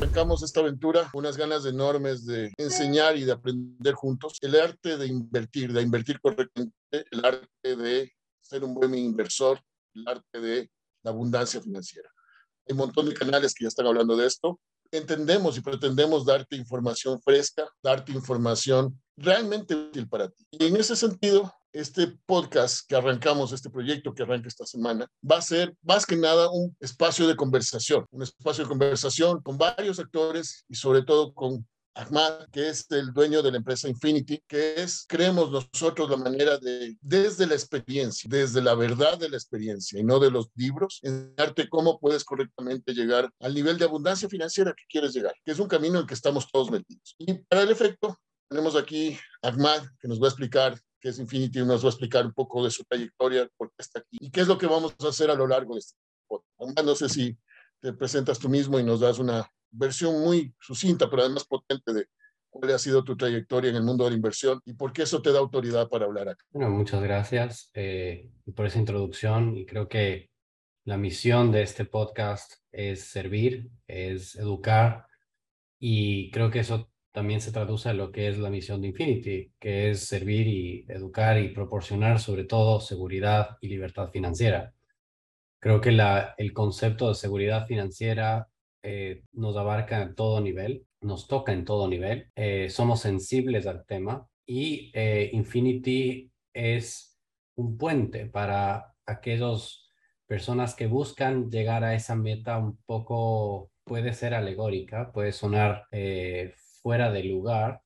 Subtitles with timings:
[0.00, 5.06] Arrancamos esta aventura unas ganas enormes de enseñar y de aprender juntos el arte de
[5.06, 6.74] invertir, de invertir correctamente,
[7.10, 8.10] el arte de
[8.40, 9.60] ser un buen inversor,
[9.94, 10.70] el arte de
[11.02, 12.08] la abundancia financiera.
[12.66, 14.58] Hay un montón de canales que ya están hablando de esto.
[14.90, 20.46] Entendemos y pretendemos darte información fresca, darte información realmente útil para ti.
[20.52, 25.38] Y en ese sentido, este podcast que arrancamos, este proyecto que arranca esta semana, va
[25.38, 29.98] a ser más que nada un espacio de conversación, un espacio de conversación con varios
[29.98, 34.74] actores y sobre todo con Ahmad, que es el dueño de la empresa Infinity, que
[34.76, 39.98] es, creemos nosotros, la manera de, desde la experiencia, desde la verdad de la experiencia
[39.98, 44.72] y no de los libros, enseñarte cómo puedes correctamente llegar al nivel de abundancia financiera
[44.72, 47.16] que quieres llegar, que es un camino en el que estamos todos metidos.
[47.18, 48.16] Y para el efecto,
[48.48, 51.90] tenemos aquí a Ahmad, que nos va a explicar qué es Infinity, nos va a
[51.90, 54.66] explicar un poco de su trayectoria, por qué está aquí y qué es lo que
[54.66, 56.84] vamos a hacer a lo largo de este podcast.
[56.84, 57.36] No sé si
[57.80, 62.06] te presentas tú mismo y nos das una versión muy sucinta, pero además potente de
[62.50, 65.22] cuál ha sido tu trayectoria en el mundo de la inversión y por qué eso
[65.22, 66.44] te da autoridad para hablar acá.
[66.50, 70.30] Bueno, muchas gracias eh, por esa introducción y creo que
[70.84, 75.06] la misión de este podcast es servir, es educar
[75.78, 79.52] y creo que eso también se traduce a lo que es la misión de Infinity,
[79.58, 84.72] que es servir y educar y proporcionar sobre todo seguridad y libertad financiera.
[85.58, 88.48] Creo que la, el concepto de seguridad financiera
[88.82, 93.84] eh, nos abarca en todo nivel, nos toca en todo nivel, eh, somos sensibles al
[93.84, 97.18] tema y eh, Infinity es
[97.56, 99.86] un puente para aquellas
[100.26, 105.86] personas que buscan llegar a esa meta un poco, puede ser alegórica, puede sonar
[106.82, 107.82] fuera de lugar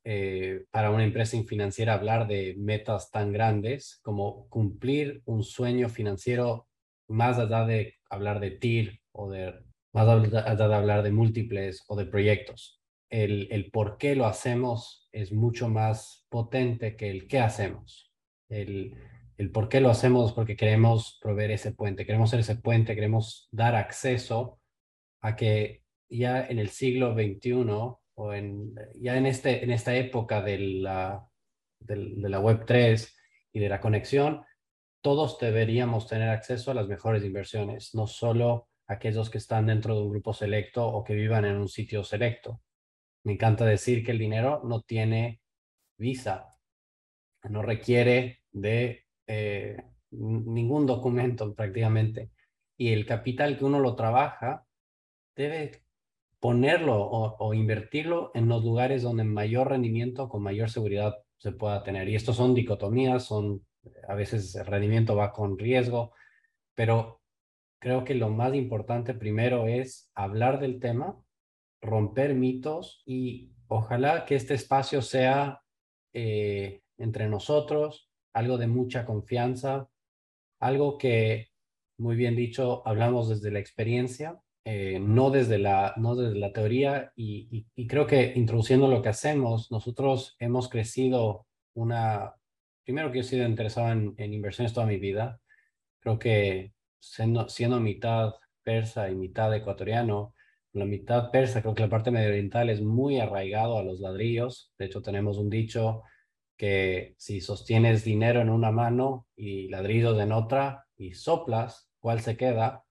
[0.70, 6.68] para una empresa financiera hablar de metas tan grandes como cumplir un sueño financiero
[7.08, 9.54] más allá de hablar de TIR o de
[9.92, 12.80] más allá de hablar de múltiples o de proyectos.
[13.10, 18.12] El, el por qué lo hacemos es mucho más potente que el qué hacemos.
[18.48, 18.96] El,
[19.36, 23.48] el por qué lo hacemos porque queremos proveer ese puente, queremos ser ese puente, queremos
[23.52, 24.60] dar acceso
[25.20, 27.64] a que ya en el siglo XXI
[28.14, 31.26] o en, ya en, este, en esta época de la,
[31.80, 33.16] de, de la Web 3
[33.52, 34.44] y de la conexión,
[35.00, 40.02] todos deberíamos tener acceso a las mejores inversiones, no solo aquellos que están dentro de
[40.02, 42.60] un grupo selecto o que vivan en un sitio selecto.
[43.24, 45.40] Me encanta decir que el dinero no tiene
[45.98, 46.54] visa,
[47.44, 49.76] no requiere de eh,
[50.10, 52.30] ningún documento prácticamente.
[52.76, 54.66] Y el capital que uno lo trabaja
[55.36, 55.83] debe
[56.44, 61.82] ponerlo o, o, invertirlo en los lugares donde mayor rendimiento, con mayor seguridad se pueda
[61.82, 62.06] tener.
[62.10, 63.64] Y estos son dicotomías, son
[64.06, 66.12] a veces el rendimiento va con riesgo,
[66.74, 67.22] pero
[67.78, 71.18] creo que lo más importante primero es hablar del tema,
[71.80, 75.62] romper mitos y ojalá que este espacio sea
[76.12, 79.88] eh, entre nosotros algo de mucha confianza,
[80.60, 81.48] algo que,
[81.96, 87.12] muy bien dicho, hablamos desde la experiencia, eh, no, desde la, no desde la teoría
[87.16, 92.34] y, y, creo que introduciendo lo que hacemos, nosotros hemos crecido una,
[92.84, 95.40] primero que he sido interesado en, en inversiones toda mi vida,
[96.00, 100.34] creo que siendo, mitad persa y mitad ecuatoriano,
[100.72, 104.72] la mitad persa, creo que la parte medio oriental es muy arraigado a los ladrillos.
[104.78, 106.02] De hecho, tenemos un dicho
[106.56, 112.36] que si sostienes dinero en una mano y ladrillos en otra y soplas, ¿cuál se
[112.36, 112.84] queda?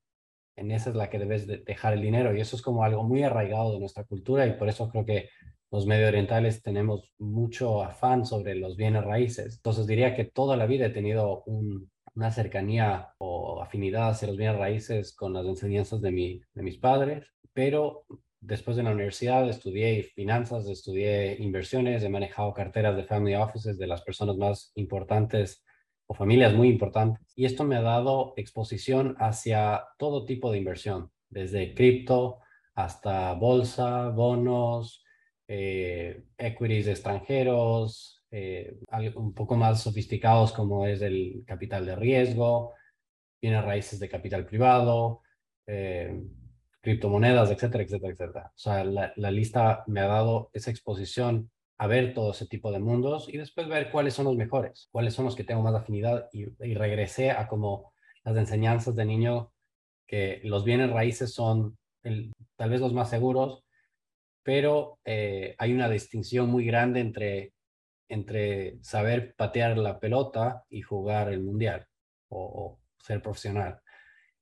[0.56, 2.36] En esa es la que debes dejar el dinero.
[2.36, 5.30] Y eso es como algo muy arraigado de nuestra cultura y por eso creo que
[5.72, 9.56] los medio orientales tenemos mucho afán sobre los bienes raíces.
[9.56, 14.38] Entonces diría que toda la vida he tenido un, una cercanía o afinidad hacia los
[14.38, 18.06] bienes raíces con las enseñanzas de, mi, de mis padres, pero
[18.40, 23.88] después de la universidad estudié finanzas, estudié inversiones, he manejado carteras de family offices de
[23.88, 25.64] las personas más importantes
[26.08, 27.34] o familias muy importantes.
[27.36, 32.40] Y esto me ha dado exposición hacia todo tipo de inversión, desde cripto
[32.76, 35.04] hasta bolsa, bonos,
[35.48, 38.78] eh, equities extranjeros, eh,
[39.16, 42.74] un poco más sofisticados como es el capital de riesgo,
[43.42, 45.22] bienes raíces de capital privado,
[45.68, 46.20] eh,
[46.82, 48.48] criptomonedas, etcétera, etcétera, etcétera.
[48.48, 52.72] O sea, la, la, lista me ha dado esa exposición a ver todo ese tipo
[52.72, 55.76] de mundos y después ver cuáles son los mejores, cuáles son los que tengo más
[55.76, 57.94] afinidad y, y regresé a como
[58.24, 59.52] las enseñanzas de niño
[60.08, 63.64] que los bienes raíces son el, tal vez los más seguros,
[64.44, 67.54] pero eh, hay una distinción muy grande entre
[68.10, 71.88] entre saber patear la pelota y jugar el mundial
[72.30, 73.82] o, ser profesional.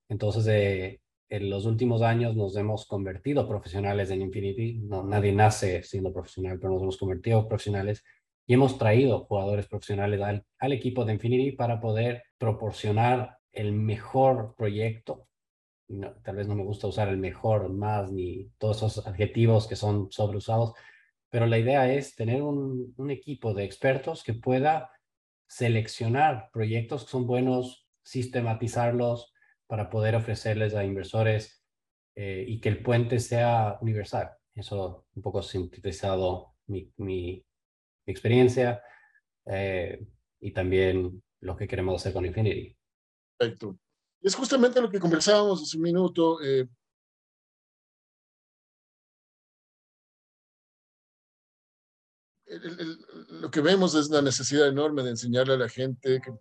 [0.10, 1.01] Entonces, eh,
[1.32, 4.80] en los últimos años nos hemos convertido profesionales en Infinity.
[4.80, 8.04] Nadie nace siendo profesional, pero nos hemos convertido profesionales
[8.46, 14.56] y hemos traído jugadores profesionales al, al equipo de Infinity para poder proporcionar el mejor
[14.58, 15.30] proyecto.
[16.22, 20.12] tal vez no me gusta usar el mejor, más, ni todos esos adjetivos que son
[20.12, 20.74] sobreusados,
[21.30, 24.92] pero la idea es tener un, un equipo de expertos que pueda
[25.48, 29.32] seleccionar proyectos que son buenos, sistematizarlos
[29.72, 31.64] para poder ofrecerles a inversores
[32.14, 34.30] eh, y que el puente sea universal.
[34.54, 37.42] Eso un poco sintetizado mi, mi,
[38.06, 38.84] experiencia
[39.46, 40.06] eh,
[40.42, 42.78] y también lo que queremos hacer con Infinity.
[43.38, 43.80] Perfecto.
[44.22, 46.44] Es justamente lo que conversábamos hace un minuto.
[46.44, 46.68] Eh,
[53.40, 56.34] lo que vemos es la necesidad enorme de enseñarle a la gente que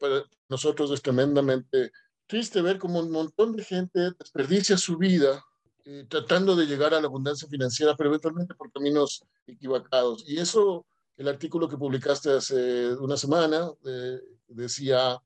[0.00, 1.92] para nosotros es tremendamente
[2.32, 5.44] triste ver cómo un montón de gente desperdicia su vida
[5.84, 10.24] eh, tratando de llegar a la abundancia financiera, pero eventualmente por caminos equivocados.
[10.26, 10.86] Y eso,
[11.18, 14.18] el artículo que publicaste hace una semana, eh,
[14.48, 15.20] decía,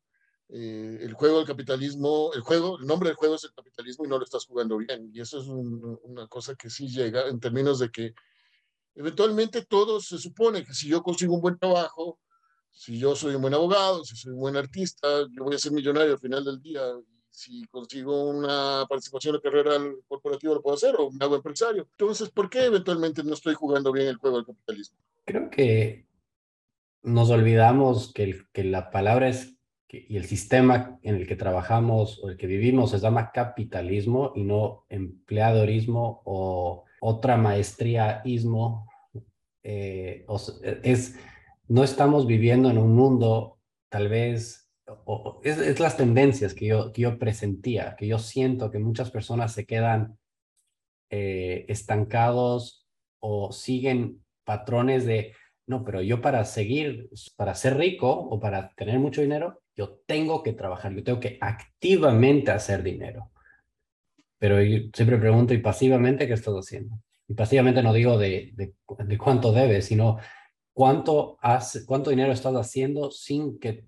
[0.49, 4.09] eh, el juego del capitalismo, el juego, el nombre del juego es el capitalismo y
[4.09, 5.09] no lo estás jugando bien.
[5.15, 8.15] Y eso es una cosa que sí llega en términos de que
[8.97, 12.19] eventualmente todo se supone que si yo consigo un buen trabajo,
[12.77, 15.73] si yo soy un buen abogado, si soy un buen artista, yo voy a ser
[15.73, 16.83] millonario al final del día.
[17.31, 21.89] Si consigo una participación en la carrera corporativa, lo puedo hacer, o me hago empresario.
[21.93, 24.99] Entonces, ¿por qué eventualmente no estoy jugando bien el juego del capitalismo?
[25.25, 26.07] Creo que
[27.03, 29.57] nos olvidamos que, que la palabra es
[29.89, 34.43] y el sistema en el que trabajamos o el que vivimos se llama capitalismo y
[34.43, 38.87] no empleadorismo o otra maestríaismo.
[39.63, 40.27] Eh,
[40.83, 41.17] es,
[41.69, 43.59] no estamos viviendo en un mundo
[43.89, 44.71] tal vez,
[45.43, 49.67] es, las tendencias que yo, que yo presentía, que yo siento que muchas personas se
[49.67, 50.19] quedan
[51.11, 52.87] eh, estancados
[53.21, 55.35] o siguen patrones de,
[55.67, 60.43] no, pero yo para seguir, para ser rico o para tener mucho dinero, yo tengo
[60.43, 63.31] que trabajar, yo tengo que activamente hacer dinero.
[64.39, 66.99] Pero yo siempre pregunto, ¿y pasivamente qué estás haciendo?
[67.29, 68.75] Y pasivamente no digo de, de,
[69.05, 70.19] de cuánto debes, sino
[70.77, 73.87] cuánto, hace, cuánto dinero estás haciendo sin que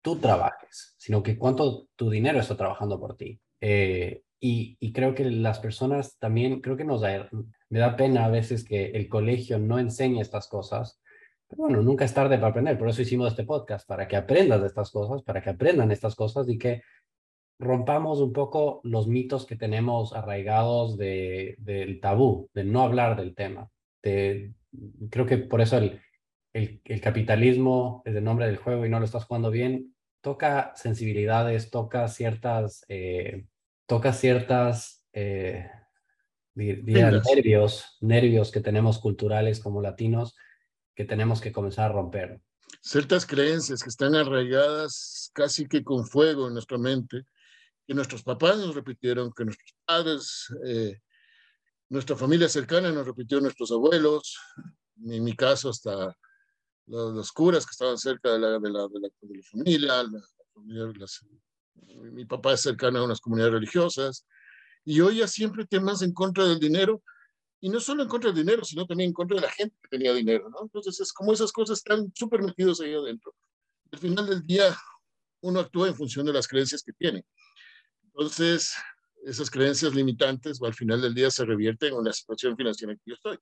[0.00, 3.40] tú trabajes, sino que cuánto tu dinero está trabajando por ti.
[3.60, 7.28] Eh, y, y, creo que las personas también, creo que nos da,
[7.70, 11.02] me da pena a veces que el colegio no enseñe estas cosas.
[11.48, 14.60] Pero bueno, nunca es tarde para aprender, por eso hicimos este podcast, para que aprendas
[14.60, 16.82] de estas cosas, para que aprendan estas cosas y que
[17.58, 23.34] rompamos un poco los mitos que tenemos arraigados de, del tabú, de no hablar del
[23.34, 23.68] tema.
[24.04, 24.52] De,
[25.10, 26.00] creo que por eso el,
[26.84, 31.70] el, capitalismo es el nombre del juego y no lo estás jugando bien, toca sensibilidades,
[31.70, 33.46] toca ciertas, eh,
[33.86, 35.70] toca ciertas, eh,
[36.54, 40.34] nervios, nervios que tenemos culturales como latinos
[40.94, 42.40] que tenemos que comenzar a romper.
[42.80, 47.22] Ciertas creencias que están arraigadas casi que con fuego en nuestra mente,
[47.86, 50.98] que nuestros papás nos repitieron, que nuestros padres, eh,
[51.88, 54.38] nuestra familia cercana nos repitió, nuestros abuelos,
[55.06, 56.16] en mi caso hasta
[56.88, 59.08] los, curas que estaban cerca de la, de la, de la,
[59.50, 60.04] familia,
[62.12, 64.26] mi papá es cercano a unas comunidades religiosas,
[64.84, 67.02] y oía siempre temas en contra del dinero,
[67.60, 69.88] y no solo en contra del dinero, sino también en contra de la gente que
[69.88, 70.62] tenía dinero, ¿no?
[70.62, 73.34] Entonces es como esas cosas están súper metidas ahí adentro.
[73.90, 74.76] Al final del día,
[75.40, 77.24] uno actúa en función de las creencias que tiene.
[78.04, 78.74] Entonces,
[79.24, 83.10] esas creencias limitantes, al final del día, se revierten en la situación financiera en que
[83.10, 83.38] yo estoy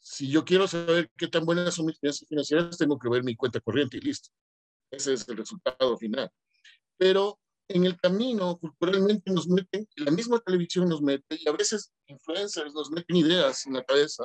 [0.00, 3.36] si yo quiero saber qué tan buenas son mis finanzas financieras, tengo que ver mi
[3.36, 4.30] cuenta corriente y listo.
[4.90, 6.30] Ese es el resultado final.
[6.96, 7.38] Pero
[7.68, 12.74] en el camino, culturalmente nos meten, la misma televisión nos mete, y a veces influencers
[12.74, 14.24] nos meten ideas en la cabeza.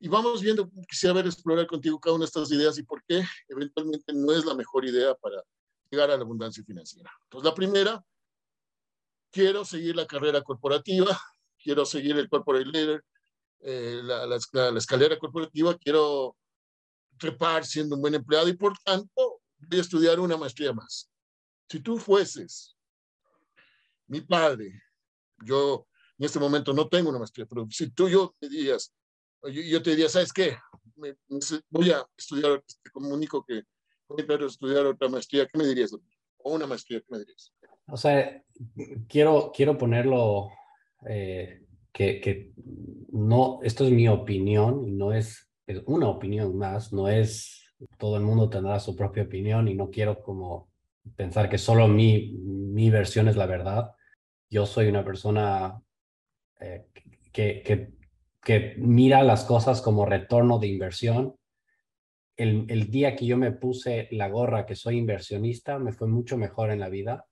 [0.00, 3.24] Y vamos viendo, quisiera ver, explorar contigo cada una de estas ideas y por qué
[3.48, 5.42] eventualmente no es la mejor idea para
[5.90, 7.10] llegar a la abundancia financiera.
[7.24, 8.04] Entonces, la primera,
[9.32, 11.18] quiero seguir la carrera corporativa,
[11.58, 13.02] quiero seguir el corporate leader,
[13.60, 16.36] eh, la, la, escalera corporativa, quiero
[17.18, 21.10] trepar siendo un buen empleado y por tanto voy a estudiar una maestría más.
[21.68, 22.76] Si tú fueses
[24.06, 24.82] mi padre,
[25.44, 25.86] yo
[26.18, 28.94] en este momento no tengo una maestría, pero si tú yo te dirías,
[29.42, 30.56] yo, yo te diría, ¿sabes qué?
[31.70, 33.62] voy a estudiar, te comunico que
[34.08, 35.92] voy a estudiar otra maestría, ¿qué me dirías?
[35.92, 37.52] O una maestría, ¿qué me dirías?
[37.86, 38.42] O sea,
[39.08, 40.50] quiero, quiero ponerlo
[41.08, 41.67] eh,
[41.98, 42.52] que,
[43.10, 48.22] no, esto es mi opinión no es, es, una opinión más, no es todo el
[48.22, 50.68] mundo tendrá su propia opinión y no quiero como
[51.16, 53.92] pensar que solo mi, mi versión es la verdad,
[54.48, 55.80] yo soy una persona
[56.60, 56.86] eh,
[57.32, 57.92] que, que,
[58.42, 61.36] que, mira las cosas como retorno de inversión.
[62.36, 66.36] El, el, día que yo me puse la gorra que soy inversionista, me fue mucho
[66.36, 67.27] mejor en la vida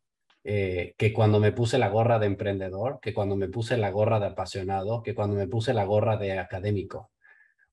[0.48, 4.20] eh, que cuando me puse la gorra de emprendedor, que cuando me puse la gorra
[4.20, 7.10] de apasionado, que cuando me puse la gorra de académico.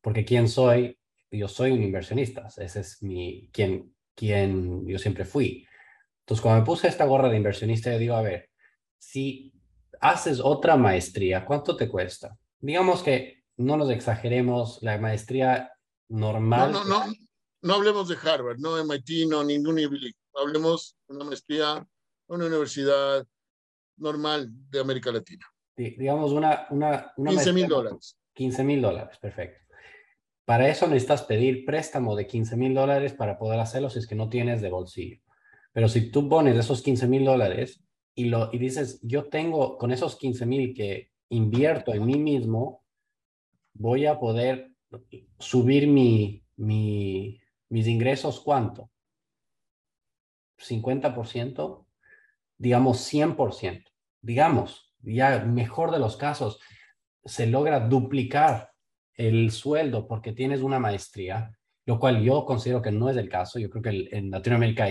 [0.02, 0.98] Porque quién soy,
[1.30, 5.68] yo soy un inversionista, ese es mi, quien, quien yo siempre fui.
[6.22, 8.50] Entonces, cuando me puse esta gorra de inversionista, yo digo, a ver,
[8.98, 9.54] si
[10.02, 12.36] haces otra maestría, ¿cuánto te cuesta?
[12.60, 15.72] Digamos que no nos exageremos, la maestría
[16.10, 16.72] normal.
[16.72, 17.14] No, no, no,
[17.62, 21.88] no hablemos de Harvard, no MIT, no ningún Ivy Hablemos de una maestría
[22.34, 23.26] una universidad
[23.98, 25.46] normal de América Latina.
[25.76, 26.68] digamos una...
[26.72, 28.18] una, una 15 mil dólares.
[28.34, 29.64] 15 mil dólares, perfecto.
[30.46, 34.16] Para eso necesitas pedir préstamo de 15 mil dólares para poder hacerlo si es que
[34.16, 35.22] no tienes de bolsillo.
[35.72, 37.84] Pero si tú pones esos 15 mil dólares
[38.16, 42.84] y, lo, y dices, yo tengo con esos 15 mil que invierto en mí mismo,
[43.74, 44.72] voy a poder
[45.40, 48.92] subir mi, mi, mis ingresos cuánto?
[50.60, 51.86] 50%,
[52.64, 53.84] digamos 100%,
[54.22, 56.62] digamos, ya mejor de los casos,
[57.26, 58.72] se logra duplicar
[59.16, 61.52] el sueldo porque tienes una maestría,
[61.86, 63.60] lo cual yo considero que no es el caso.
[63.60, 64.88] Yo creo que en Latinoamérica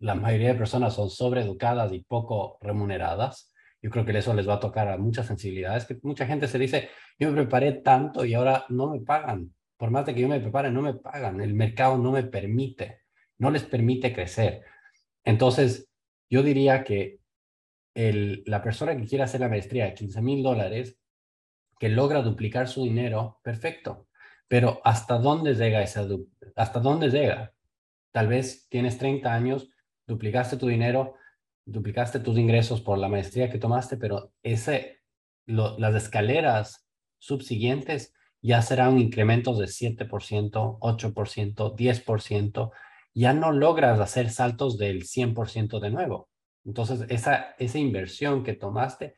[0.00, 3.50] la mayoría de personas son sobreeducadas y poco remuneradas.
[3.80, 6.58] Yo creo que eso les va a tocar a muchas sensibilidades, que mucha gente se
[6.58, 9.54] dice, yo me preparé tanto y ahora no me pagan.
[9.78, 11.40] Por más de que yo me prepare, no me pagan.
[11.40, 13.00] El mercado no me permite,
[13.38, 14.62] no les permite crecer.
[15.24, 15.88] Entonces,
[16.30, 17.20] yo diría que
[17.94, 20.98] la persona que quiere hacer la maestría de 15 mil dólares
[21.78, 24.08] que logra duplicar su dinero, perfecto.
[24.48, 26.06] Pero ¿hasta dónde llega esa
[26.56, 27.52] hasta dónde llega?
[28.12, 29.70] Tal vez tienes 30 años,
[30.06, 31.14] duplicaste tu dinero,
[31.64, 35.00] duplicaste tus ingresos por la maestría que tomaste, pero ese
[35.46, 36.86] las escaleras
[37.18, 40.08] subsiguientes ya serán incrementos de 7%,
[40.78, 42.70] 8%, 10%,
[43.14, 46.28] ya no logras hacer saltos del 100% de nuevo.
[46.64, 49.14] Entonces, esa, esa inversión que tomaste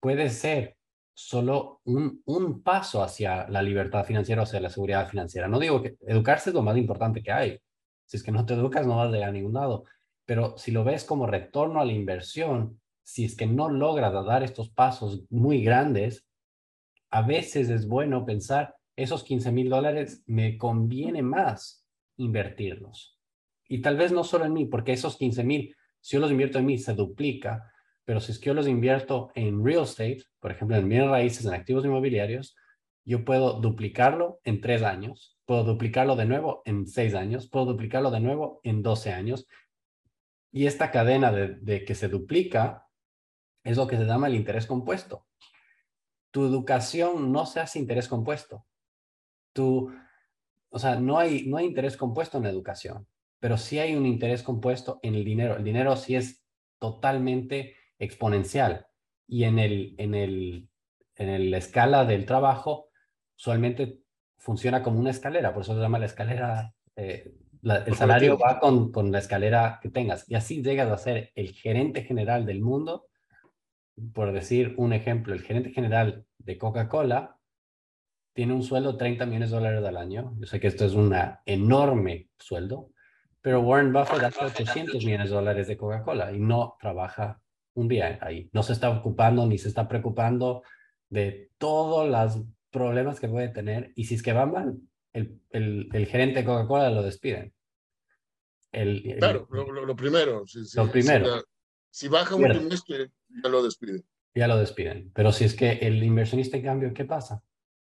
[0.00, 0.76] puede ser
[1.12, 5.48] solo un, un paso hacia la libertad financiera o hacia la seguridad financiera.
[5.48, 7.58] No digo que educarse es lo más importante que hay.
[8.06, 9.84] Si es que no te educas, no vas a llegar a ningún lado.
[10.24, 14.42] Pero si lo ves como retorno a la inversión, si es que no logras dar
[14.42, 16.26] estos pasos muy grandes,
[17.10, 21.84] a veces es bueno pensar, esos 15 mil dólares me conviene más
[22.16, 23.13] invertirlos.
[23.74, 26.60] Y tal vez no solo en mí, porque esos 15 mil, si yo los invierto
[26.60, 27.72] en mí, se duplica,
[28.04, 31.44] pero si es que yo los invierto en real estate, por ejemplo, en bienes raíces,
[31.44, 32.54] en activos inmobiliarios,
[33.04, 38.12] yo puedo duplicarlo en tres años, puedo duplicarlo de nuevo en seis años, puedo duplicarlo
[38.12, 39.44] de nuevo en 12 años.
[40.52, 42.86] Y esta cadena de, que se duplica
[43.64, 45.26] es lo que se llama el interés compuesto.
[46.30, 48.64] Tu educación no se hace interés compuesto.
[49.52, 49.92] Tu,
[50.68, 53.08] o sea, no hay, no hay interés compuesto en la educación,
[53.40, 55.56] pero sí hay un interés compuesto en el dinero.
[55.56, 56.44] El dinero sí es
[56.78, 58.86] totalmente exponencial.
[59.26, 60.68] Y en, el, en, el,
[61.16, 62.88] en la escala del trabajo,
[63.36, 64.00] usualmente
[64.38, 68.92] funciona como una escalera, por eso se llama la escalera, eh, el salario va con,
[68.92, 70.28] con la escalera que tengas.
[70.28, 73.06] Y así llegas a ser el gerente general del mundo.
[74.12, 77.38] Por decir un ejemplo, el gerente general de Coca-Cola
[78.34, 80.34] tiene un sueldo de 30 millones de dólares al año.
[80.38, 81.14] Yo sé que esto es un
[81.46, 82.90] enorme sueldo,
[83.44, 87.42] pero Warren Buffett hace 800 millones de dólares de Coca-Cola y no trabaja
[87.74, 88.48] un día ahí.
[88.54, 90.62] No se está ocupando ni se está preocupando
[91.10, 93.92] de todos los problemas que puede tener.
[93.96, 94.78] Y si es que va mal,
[95.12, 97.52] el, el, el gerente de Coca-Cola lo despiden.
[98.72, 100.46] El, claro, lo, primero.
[100.46, 101.44] Si, lo primero.
[101.90, 103.10] Si, baja un trimestre,
[103.42, 104.02] ya lo despiden.
[104.34, 105.12] Ya lo despiden.
[105.14, 107.42] Pero si es que el inversionista, en cambio, ¿qué pasa?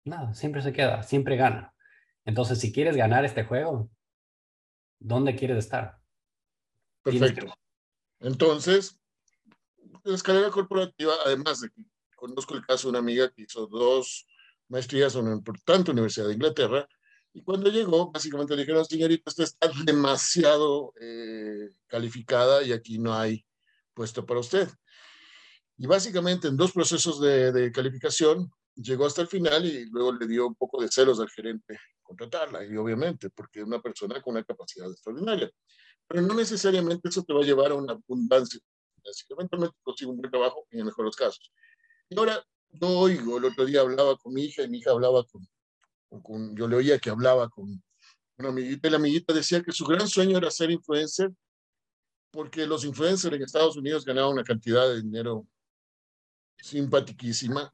[0.06, 1.74] Nada, siempre se queda, siempre gana.
[2.26, 3.90] Entonces, si quieres ganar este juego,
[5.00, 6.00] ¿dónde quieres estar?
[7.04, 7.54] Perfecto.
[8.20, 9.00] Entonces,
[10.04, 11.84] la escalera corporativa, además de que
[12.16, 14.27] conozco el caso de una amiga que hizo dos
[14.70, 16.88] maestrías en una importante universidad de Inglaterra,
[17.34, 23.13] y cuando llegó, básicamente le dijeron, señorita, usted está demasiado eh, calificada y aquí no
[23.13, 23.46] hay
[23.94, 24.68] puesto para usted.
[25.77, 30.27] Y básicamente en dos procesos de, de, calificación llegó hasta el final y luego le
[30.27, 34.36] dio un poco de celos al gerente contratarla, y obviamente, porque es una persona con
[34.36, 35.52] una capacidad extraordinaria.
[36.08, 38.60] Pero no necesariamente eso te va a llevar a una abundancia
[39.30, 41.52] eventualmente consigo un buen trabajo en el mejor de los casos.
[42.10, 45.24] Y ahora yo oigo, el otro día hablaba con mi hija y mi hija hablaba
[45.26, 45.48] con,
[46.22, 47.82] con yo le oía que hablaba con
[48.38, 51.32] una amiguita y la amiguita decía que su gran sueño era ser influencer
[52.32, 55.48] porque los influencers en Estados Unidos ganaban una cantidad de dinero
[56.58, 57.74] simpatiquísima.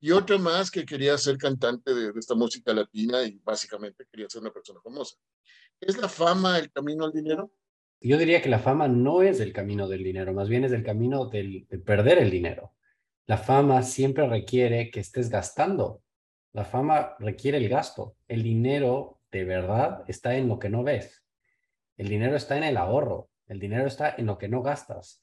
[0.00, 4.40] Y otra más que quería ser cantante de, esta música latina y básicamente quería ser
[4.40, 5.16] una persona famosa.
[5.78, 7.52] ¿Es la fama el camino al dinero?
[8.00, 10.82] Yo diría que la fama no es el camino del dinero, más bien es el
[10.82, 12.74] camino del, de perder el dinero.
[13.26, 16.02] La fama siempre requiere que estés gastando.
[16.52, 18.16] La fama requiere el gasto.
[18.26, 21.22] El dinero de verdad está en lo que no ves.
[21.98, 23.28] El dinero está en el ahorro.
[23.46, 25.22] El dinero está en lo que no gastas.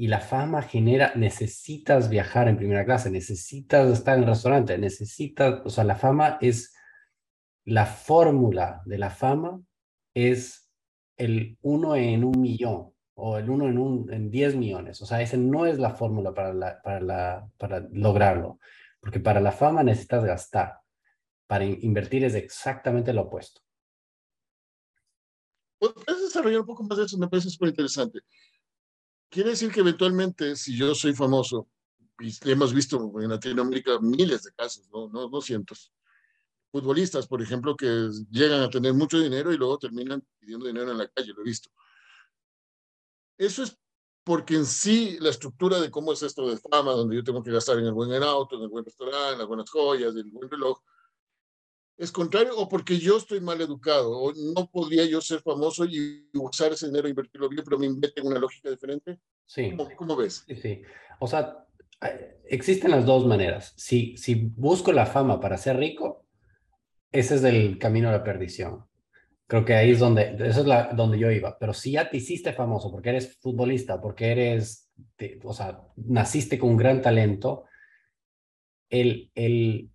[0.00, 5.60] Y la fama genera, necesitas viajar en primera clase, necesitas estar en el restaurante, necesitas,
[5.62, 6.74] o sea, la fama es,
[7.66, 9.60] la fórmula de la fama
[10.14, 10.70] es
[11.18, 15.02] el uno en un millón o el uno en, un, en diez millones.
[15.02, 18.58] O sea, esa no es la fórmula para, para, para lograrlo,
[19.00, 20.78] porque para la fama necesitas gastar,
[21.46, 23.60] para invertir es exactamente lo opuesto.
[25.78, 27.18] ¿Puedes desarrollar un poco más de eso?
[27.18, 28.20] Me parece súper interesante.
[29.30, 31.68] Quiere decir que eventualmente, si yo soy famoso,
[32.18, 35.92] y hemos visto en Latinoamérica miles de casos, no, no, no cientos,
[36.70, 40.98] futbolistas, por ejemplo, que llegan a tener mucho dinero y luego terminan pidiendo dinero en
[40.98, 41.70] la calle, lo he visto.
[43.38, 43.78] Eso es
[44.24, 47.52] porque en sí la estructura de cómo es esto de fama, donde yo tengo que
[47.52, 50.30] gastar en el buen auto, en el buen restaurante, en las buenas joyas, en el
[50.32, 50.78] buen reloj,
[52.00, 56.26] es contrario o porque yo estoy mal educado o no podría yo ser famoso y
[56.32, 59.18] usar ese dinero e invertirlo bien, pero me inventen una lógica diferente.
[59.44, 59.76] Sí.
[59.96, 60.42] ¿Cómo, ves?
[60.48, 60.82] Sí, sí.
[61.18, 61.66] O sea,
[62.46, 63.74] existen las dos maneras.
[63.76, 66.24] Si, si busco la fama para ser rico,
[67.12, 68.86] ese es el camino a la perdición.
[69.46, 71.58] Creo que ahí es donde, eso es la, donde yo iba.
[71.58, 74.90] Pero si ya te hiciste famoso porque eres futbolista, porque eres,
[75.44, 77.66] o sea, naciste con un gran talento,
[78.88, 79.90] el, el,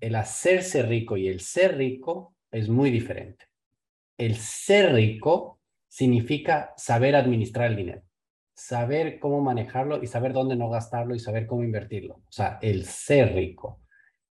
[0.00, 3.46] el hacerse rico y el ser rico es muy diferente.
[4.16, 8.02] El ser rico significa saber administrar el dinero,
[8.54, 12.14] saber cómo manejarlo y saber dónde no gastarlo y saber cómo invertirlo.
[12.14, 13.80] O sea, el ser rico.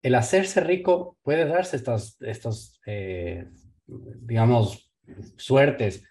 [0.01, 3.47] El hacerse rico puede darse estas, estos, eh,
[3.87, 4.91] digamos,
[5.37, 6.03] suertes.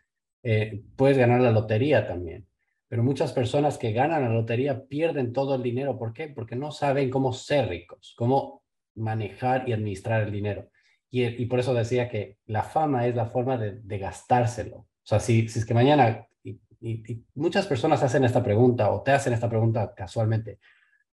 [0.42, 2.46] Eh, puedes ganar la lotería también.
[2.88, 5.98] Pero muchas personas que ganan la lotería pierden todo el dinero.
[5.98, 6.28] ¿Por qué?
[6.28, 8.61] Porque no saben cómo ser ricos, cómo
[8.94, 10.68] manejar y administrar el dinero.
[11.10, 14.76] Y, y por eso decía que la fama es la forma de, gastárselo.
[14.76, 19.02] O sea, si, si es que mañana, y, y, muchas personas hacen esta pregunta o
[19.02, 20.58] te hacen esta pregunta casualmente,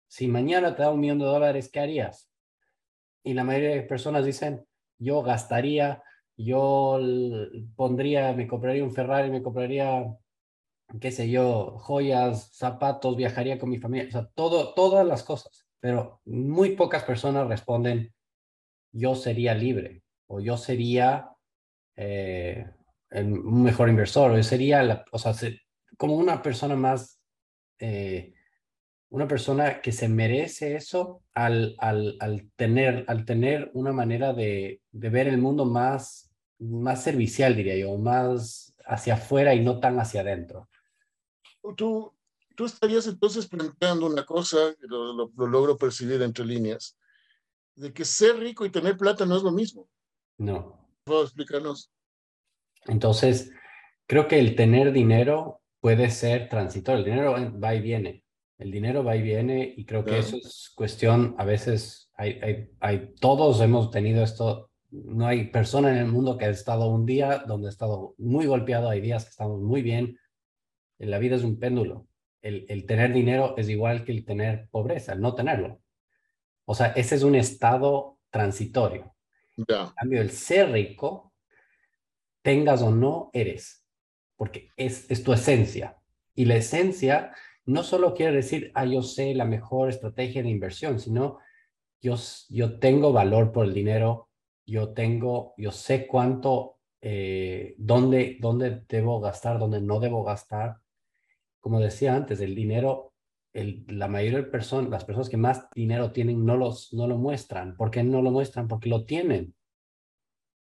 [0.07, 2.31] si mañana te da un millón de dólares, ¿qué harías?
[3.23, 4.65] Y la mayoría de personas dicen,
[4.97, 6.01] yo gastaría,
[6.37, 6.99] yo
[7.75, 10.17] pondría, me compraría un Ferrari, me compraría,
[11.01, 15.68] qué sé yo, joyas, zapatos, viajaría con mi familia, o sea, todo, todas las cosas
[15.79, 18.13] pero muy pocas personas responden,
[18.91, 21.29] yo sería libre o yo sería
[21.95, 22.65] eh,
[23.11, 25.33] un mejor inversor o yo sería, o sea,
[25.97, 27.19] como una persona más,
[27.79, 28.33] eh,
[29.09, 34.81] una persona que se merece eso al, al, al, tener, al tener una manera de,
[34.91, 39.99] de ver el mundo más, más servicial, diría yo, más hacia afuera y no tan
[39.99, 40.69] hacia adentro.
[41.75, 42.13] Tú,
[42.60, 46.98] tú estarías entonces planteando una cosa, lo, lo, logro percibir entre líneas,
[47.74, 49.88] de que ser rico y tener plata no es lo mismo.
[50.38, 50.86] No.
[51.06, 51.89] ¿Puedo explicarnos?
[52.86, 53.54] Entonces,
[54.08, 57.00] creo que el tener dinero puede ser transitorio.
[57.00, 58.26] El dinero va y viene.
[58.58, 62.69] El dinero va y viene y creo que eso es cuestión, a veces hay, hay,
[62.82, 67.06] hay, todos hemos tenido esto, no hay persona en el mundo que ha estado un
[67.06, 70.19] día donde ha estado muy golpeado, hay días que estamos muy bien.
[70.98, 72.09] La vida es un péndulo
[72.41, 75.82] el, tener dinero es igual que el tener pobreza, el no tenerlo.
[76.65, 79.15] O sea, ese es un estado transitorio.
[79.58, 81.34] En cambio, el ser rico,
[82.41, 83.86] tengas o no, eres,
[84.36, 85.97] porque es, es tu esencia.
[86.36, 87.34] Y la esencia
[87.65, 91.39] no solo quiere decir, ah, yo sé la mejor estrategia de inversión, sino
[92.02, 92.15] yo,
[92.49, 94.30] yo tengo valor por el dinero,
[94.65, 100.78] yo tengo, yo sé cuánto, eh, dónde, dónde debo gastar, dónde no debo gastar,
[101.60, 103.13] como decía antes, el dinero,
[103.54, 107.17] el, la mayoría de personas, las personas que más dinero tienen no, los, no lo
[107.17, 107.76] muestran.
[107.76, 108.67] ¿Por qué no lo muestran?
[108.67, 109.54] Porque lo tienen.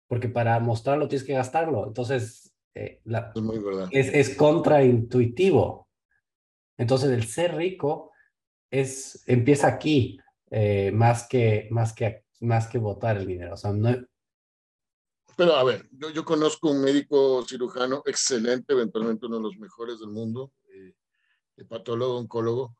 [0.08, 1.86] Porque para mostrarlo tienes que gastarlo.
[1.86, 3.58] Entonces, eh, la, es, muy
[3.90, 5.88] es, es contraintuitivo.
[6.78, 8.12] Entonces, el ser rico
[8.70, 10.18] es, empieza aquí,
[10.50, 13.54] eh, más, que, más, que, más que votar el dinero.
[13.54, 13.90] O sea, no,
[15.36, 20.00] pero a ver, yo, yo, conozco un médico cirujano excelente, eventualmente uno de los mejores
[20.00, 20.50] del mundo,
[21.64, 22.76] patólogo, oncólogo,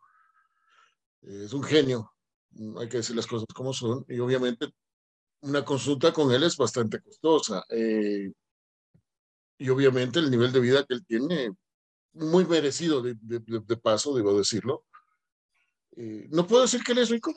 [1.22, 2.12] es un genio,
[2.78, 4.68] hay que decir las cosas como son, y obviamente
[5.40, 7.64] una consulta con él es bastante costosa.
[7.70, 8.32] Eh,
[9.58, 11.50] y obviamente el nivel de vida que él tiene,
[12.12, 14.84] muy merecido de, de, de paso, debo decirlo.
[15.96, 17.32] Eh, ¿No puedo decir que él es rico?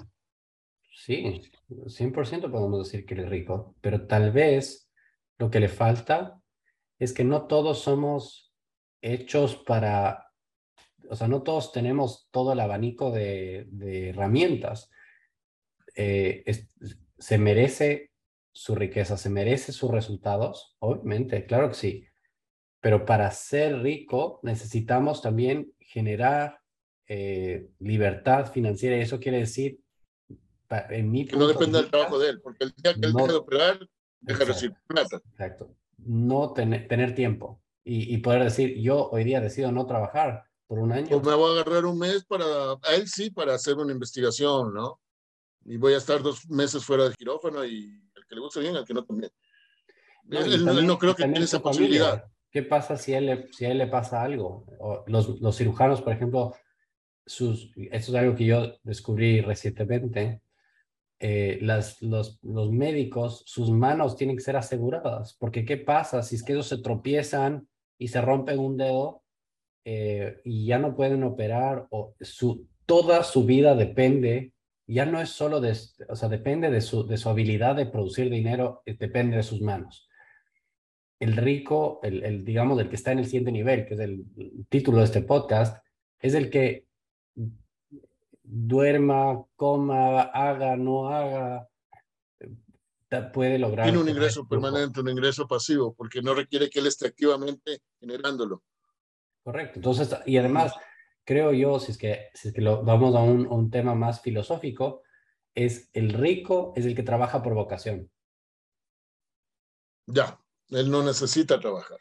[0.93, 4.89] Sí, 100% podemos decir que él es rico, pero tal vez
[5.37, 6.41] lo que le falta
[6.97, 8.53] es que no todos somos
[9.01, 10.28] hechos para,
[11.09, 13.67] o sea, no todos tenemos todo el abanico de,
[14.09, 14.89] herramientas.
[15.95, 16.43] Eh,
[17.17, 18.11] se merece
[18.51, 22.05] su riqueza, se merece sus resultados, obviamente, claro que sí.
[22.79, 26.59] Pero para ser rico necesitamos también generar
[27.07, 29.79] eh, libertad financiera y eso quiere decir,
[30.89, 33.27] en mi que no depende del trabajo de él, porque el día que él deja
[33.27, 33.89] de operar,
[34.21, 35.17] deja de recibir plata.
[35.31, 35.75] Exacto.
[35.97, 41.07] No tener tiempo y, poder decir, yo hoy día decido no trabajar por un año.
[41.09, 44.71] Pues me voy a agarrar un mes para, a él sí, para hacer una investigación,
[44.71, 45.01] ¿no?
[45.65, 48.75] Y voy a estar dos meses fuera del quirófano y el que le guste bien,
[48.75, 49.31] el que no también.
[50.25, 52.23] No, él, no creo que tenga esa posibilidad.
[52.51, 54.67] ¿Qué pasa si, él, si a él le pasa algo?
[55.07, 56.53] los, los cirujanos, por ejemplo,
[57.25, 60.41] sus, esto es algo que yo descubrí recientemente,
[61.19, 66.35] eh, las, los, los, médicos, sus manos tienen que ser aseguradas, porque ¿qué pasa si
[66.35, 69.23] es que ellos se tropiezan y se rompen un dedo
[69.91, 74.53] eh, y ya no pueden operar o su, toda su vida depende,
[74.85, 75.75] ya no es solo de,
[76.07, 79.61] o sea, depende de su, de su habilidad de producir dinero, eh, depende de sus
[79.61, 80.07] manos.
[81.19, 84.25] El rico, el, el, digamos, el que está en el siguiente nivel, que es el
[84.69, 85.83] título de este podcast,
[86.19, 86.85] es el que
[88.43, 91.67] duerma, coma, haga, no haga,
[93.33, 93.87] puede lograr.
[93.87, 98.61] Tiene un ingreso permanente, un ingreso pasivo, porque no requiere que él esté activamente generándolo.
[99.51, 99.79] Correcto.
[99.79, 100.73] Entonces, y además,
[101.23, 104.21] creo yo, si es que, si es que lo, vamos a un, un tema más
[104.21, 105.01] filosófico,
[105.55, 108.11] es el rico es el que trabaja por vocación.
[110.05, 111.99] Ya, él no necesita trabajar.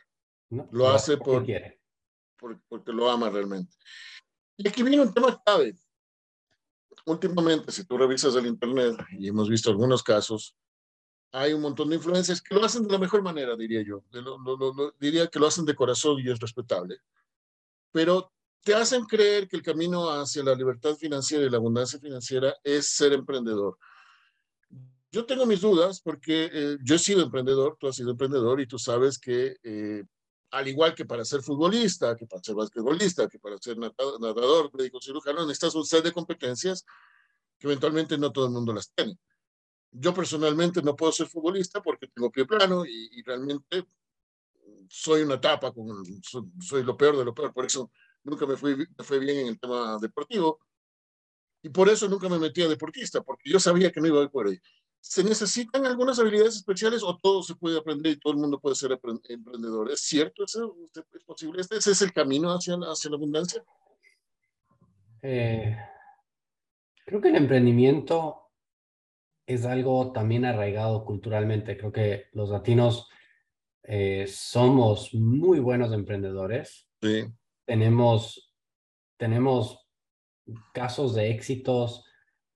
[0.50, 1.80] lo, hace por, quiere.
[2.36, 3.74] porque lo ama realmente.
[4.56, 5.74] Y aquí viene un tema clave
[7.06, 10.54] últimamente, si tú revisas el Internet, y hemos visto algunos casos,
[11.32, 14.02] hay un montón de influencers que lo hacen de la mejor manera, diría yo.
[14.98, 16.98] diría que lo hacen de corazón y es respetable.
[17.92, 22.54] Pero te hacen creer que el camino hacia la libertad financiera y la abundancia financiera
[22.62, 23.78] es ser emprendedor.
[25.10, 28.66] Yo tengo mis dudas porque eh, yo he sido emprendedor, tú has sido emprendedor y
[28.66, 30.04] tú sabes que eh,
[30.50, 35.00] al igual que para ser futbolista, que para ser basquetbolista, que para ser nadador, médico
[35.00, 36.84] cirujano, necesitas un set de competencias
[37.58, 39.18] que eventualmente no todo el mundo las tiene.
[39.90, 43.86] Yo personalmente no puedo ser futbolista porque tengo pie plano y, realmente
[44.88, 46.04] soy una tapa, con,
[46.60, 47.90] soy, lo peor de lo peor, por eso
[48.24, 50.60] nunca me fui, me fue bien en el tema deportivo
[51.62, 54.24] y por eso nunca me metí a deportista, porque yo sabía que no iba a
[54.24, 54.58] ir por ahí.
[55.00, 58.74] ¿Se necesitan algunas habilidades especiales o todo se puede aprender y todo el mundo puede
[58.74, 59.90] ser emprendedor?
[59.90, 60.76] ¿Es cierto eso?
[61.14, 61.62] ¿Es posible?
[61.62, 63.64] ¿Ese es el camino hacia, hacia la abundancia?
[65.22, 65.76] Eh,
[67.04, 68.48] creo que el emprendimiento
[69.46, 71.76] es algo también arraigado culturalmente.
[71.76, 73.08] Creo que los latinos
[73.90, 76.86] eh, somos muy buenos emprendedores.
[77.00, 77.24] Sí.
[77.64, 78.54] Tenemos,
[79.16, 79.88] tenemos
[80.74, 82.04] casos de éxitos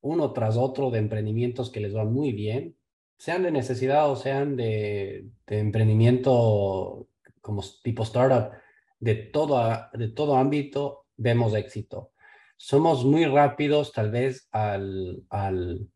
[0.02, 2.76] uno tras otro de emprendimientos que les va muy bien,
[3.16, 7.08] sean de necesidad o sean de, emprendimiento
[7.40, 8.52] como tipo startup,
[8.98, 9.62] de todo,
[9.94, 12.12] de todo ámbito vemos éxito.
[12.56, 15.88] Somos muy rápidos tal vez al, al,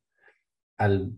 [0.79, 1.13] al,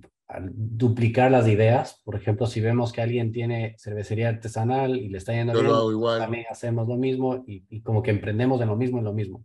[0.52, 2.00] duplicar las ideas.
[2.04, 6.44] Por ejemplo, si vemos que alguien tiene cervecería artesanal y le está yendo bien, también
[6.50, 9.44] hacemos lo mismo y, y como que emprendemos en lo mismo en lo mismo.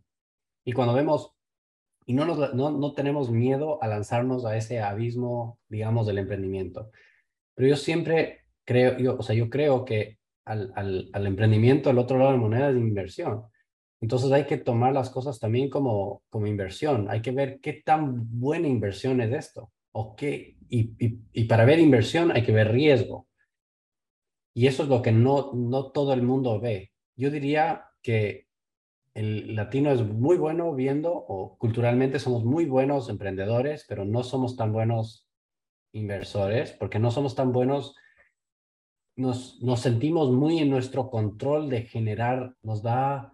[0.65, 1.33] Y cuando vemos
[2.05, 6.91] y no, nos, no, no tenemos miedo a lanzarnos a ese abismo, digamos, del emprendimiento.
[7.55, 11.99] Pero yo siempre creo, yo, o sea, yo creo que al, al, al emprendimiento, al
[11.99, 13.43] otro lado de la moneda es inversión.
[14.01, 17.09] Entonces hay que tomar las cosas también como, como inversión.
[17.09, 19.71] Hay que ver qué tan buena inversión es esto.
[19.93, 23.27] O qué, y, y, para ver inversión hay que ver riesgo.
[24.55, 26.91] Y eso es lo que no, no todo el mundo ve.
[27.15, 28.47] Yo diría que
[29.13, 34.55] el latino es muy bueno viendo, o culturalmente somos muy buenos emprendedores, pero no somos
[34.55, 35.27] tan buenos
[35.91, 37.95] inversores, porque no somos tan buenos,
[39.15, 43.32] nos, nos sentimos muy en nuestro control de generar, nos da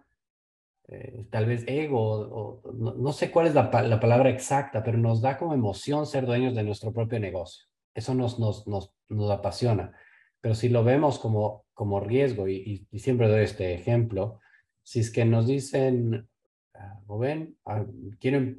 [0.92, 5.20] eh, tal vez ego, o, no, sé cuál es la, la, palabra exacta, pero nos
[5.20, 7.66] da como emoción ser dueños de nuestro propio negocio.
[7.94, 9.92] Eso nos, nos, nos, nos apasiona.
[10.40, 14.40] Pero si lo vemos como, como riesgo, y, y siempre doy este ejemplo,
[14.82, 16.28] si es que nos dicen,
[16.74, 17.84] ah, Rubén, ah,
[18.18, 18.58] quieren,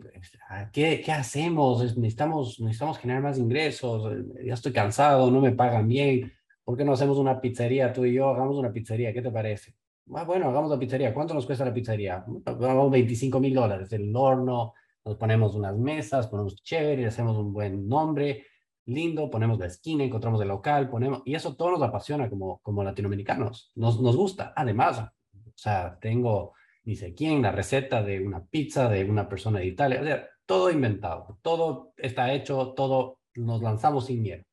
[0.49, 1.97] ah, ¿qué, ¿qué, hacemos?
[1.97, 6.31] Necesitamos, necesitamos generar más ingresos, eh, ya estoy cansado, no me pagan bien,
[6.63, 7.91] ¿por qué no hacemos una pizzería?
[7.91, 9.75] Tú y yo hagamos una pizzería, ¿qué te parece?
[10.05, 11.13] Bueno, hagamos la pizzería.
[11.13, 12.23] ¿Cuánto nos cuesta la pizzería?
[12.27, 14.73] Vamos 25 mil dólares, el horno,
[15.05, 18.45] Nos ponemos unas mesas, ponemos chévere, hacemos un buen nombre,
[18.85, 22.83] lindo, ponemos la esquina, encontramos el local, ponemos, y eso todo nos apasiona como, como
[22.83, 24.53] latinoamericanos, nos, nos gusta.
[24.55, 25.11] Además, o
[25.55, 30.01] sea, tengo, ni sé quién, la receta de una pizza de una persona de Italia,
[30.01, 34.43] o sea, todo inventado, todo está hecho, todo nos lanzamos sin miedo.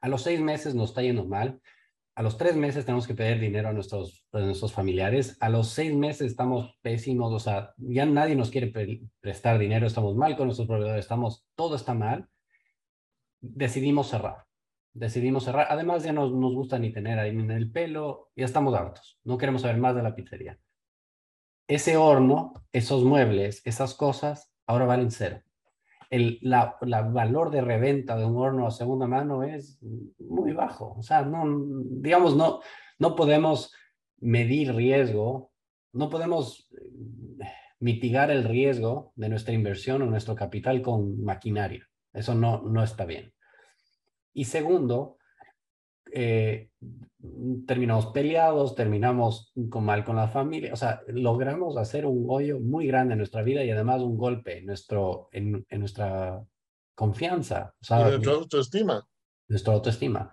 [0.00, 1.60] A los seis meses nos está yendo mal,
[2.18, 4.26] a los tres meses tenemos que pedir dinero a nuestros,
[4.74, 8.72] familiares, a los seis meses estamos pésimos, o sea, ya nadie nos quiere
[9.20, 12.28] prestar dinero, estamos mal con nuestros proveedores, estamos, todo está mal
[13.40, 14.46] decidimos cerrar.
[14.94, 15.68] Decidimos cerrar.
[15.70, 19.20] Además, ya no nos gusta ni tener ahí en el pelo, ya estamos hartos.
[19.22, 20.58] No queremos saber más de la pizzería.
[21.68, 25.40] Ese horno, esos muebles, esas cosas, ahora valen cero.
[26.10, 29.78] El la, la, valor de reventa de un horno a segunda mano es
[30.18, 30.94] muy bajo.
[30.98, 31.44] O sea, no,
[32.00, 32.60] digamos, no,
[32.98, 33.72] no podemos
[34.20, 35.52] medir riesgo,
[35.92, 36.90] no podemos eh,
[37.80, 41.86] mitigar el riesgo de nuestra inversión o nuestro capital con maquinaria.
[42.12, 43.32] Eso no, no está bien.
[44.32, 45.18] Y segundo,
[46.12, 46.70] eh,
[47.66, 52.86] terminamos peleados, terminamos con mal con la familia, o sea, logramos hacer un hoyo muy
[52.86, 56.40] grande en nuestra vida y además un golpe en, nuestro, en, nuestra
[56.94, 57.74] confianza.
[57.80, 59.08] O sea, nuestra autoestima.
[59.48, 60.32] Nuestra autoestima.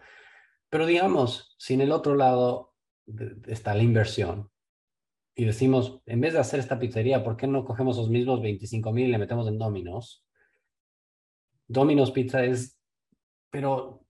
[0.70, 2.74] Pero digamos, si en el otro lado
[3.48, 4.52] está la inversión
[5.36, 8.92] y decimos, en vez de hacer esta pizzería, ¿por qué no cogemos los mismos 25
[8.92, 10.24] mil y le metemos en Dominos?
[11.68, 12.80] Domino's Pizza es,
[13.50, 14.05] pero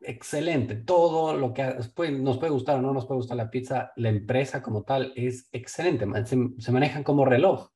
[0.00, 0.76] excelente.
[0.76, 4.62] Todo lo que nos puede gustar o no nos puede gustar la pizza, la empresa
[4.62, 6.06] como tal es excelente.
[6.24, 7.70] Se, manejan como reloj.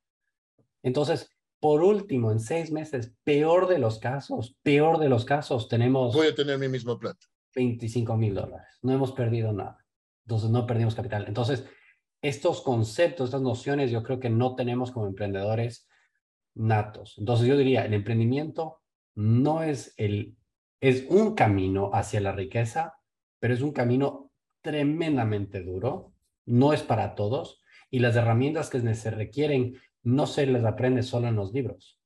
[0.83, 6.15] Entonces, por último, en seis meses, peor de los casos, peor de los casos, tenemos...
[6.15, 7.27] Voy a tener mi mismo plato.
[7.55, 8.79] 25 mil dólares.
[8.83, 9.79] No hemos perdido nada.
[10.27, 11.25] Entonces, no perdimos capital.
[11.29, 11.65] Entonces,
[12.21, 15.89] estos conceptos, estas nociones, yo creo que no tenemos como emprendedores
[16.55, 17.17] natos.
[17.19, 18.81] Entonces, yo diría, el emprendimiento
[19.15, 20.37] no es el,
[20.89, 22.99] es un camino hacia la riqueza,
[23.41, 26.13] pero es un camino tremendamente duro,
[26.45, 31.29] no es para todos y las herramientas que se requieren no se les aprende solo
[31.29, 31.99] en los libros.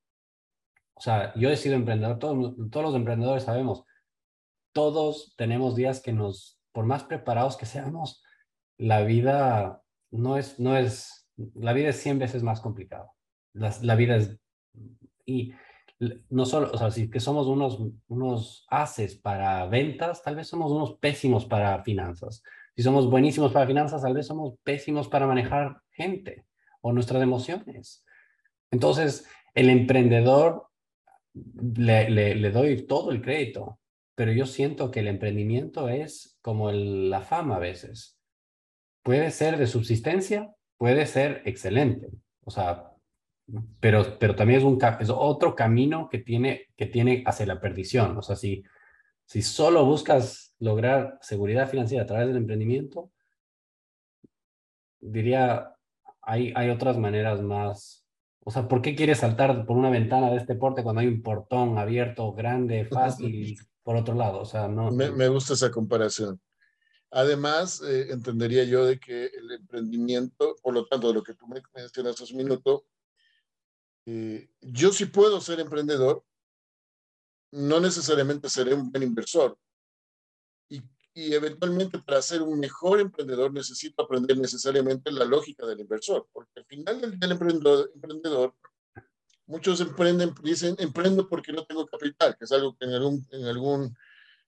[0.94, 3.82] O sea, yo he sido emprendedor, todos, todos los emprendedores sabemos,
[4.72, 8.22] todos tenemos días que nos, por más preparados que seamos,
[8.76, 13.10] la vida no es, no es, la vida es 100 veces más complicada.
[13.54, 14.38] La, la vida es,
[15.26, 15.52] y
[16.30, 20.70] no solo, o sea, si que somos unos, unos haces para ventas, tal vez somos
[20.70, 22.42] unos pésimos para finanzas.
[22.76, 26.44] Si somos buenísimos para finanzas, tal vez somos pésimos para manejar gente
[26.80, 28.04] o nuestras emociones.
[28.70, 30.68] Entonces, el emprendedor,
[31.34, 33.80] le, le, doy todo el crédito,
[34.14, 38.18] pero yo siento que el emprendimiento es como la fama a veces.
[39.02, 42.08] Puede ser de subsistencia, puede ser excelente.
[42.42, 42.87] O sea,
[43.80, 48.16] pero, pero también es, un, es otro camino que tiene, que tiene hacia la perdición.
[48.18, 48.62] O sea, si,
[49.24, 53.10] si solo buscas lograr seguridad financiera a través del emprendimiento,
[55.00, 55.74] diría,
[56.22, 58.04] hay, hay otras maneras más.
[58.44, 61.22] O sea, ¿por qué quieres saltar por una ventana de este porte cuando hay un
[61.22, 64.40] portón abierto, grande, fácil, por otro lado?
[64.40, 64.90] O sea, no.
[64.90, 66.40] Me, me gusta esa comparación.
[67.10, 71.46] Además, eh, entendería yo de que el emprendimiento, por lo tanto, de lo que tú
[71.46, 72.84] me mencionas hace un minuto,
[74.10, 76.24] eh, yo sí puedo ser emprendedor,
[77.52, 79.58] no necesariamente seré un buen inversor.
[80.70, 86.26] Y, y, eventualmente para ser un mejor emprendedor necesito aprender necesariamente la lógica del inversor,
[86.32, 88.54] porque al final del, emprendedor, emprendedor,
[89.44, 93.44] muchos emprenden, dicen, emprendo porque no tengo capital, que es algo que en algún, en
[93.44, 93.94] algún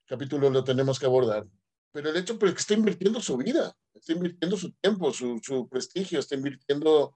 [0.07, 1.47] capítulo lo tenemos que abordar.
[1.93, 5.69] Pero el hecho es que está invirtiendo su vida, está invirtiendo su tiempo, su, su
[5.69, 7.15] prestigio, está invirtiendo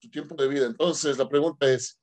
[0.00, 0.66] su tiempo de vida.
[0.66, 2.00] Entonces, la pregunta es,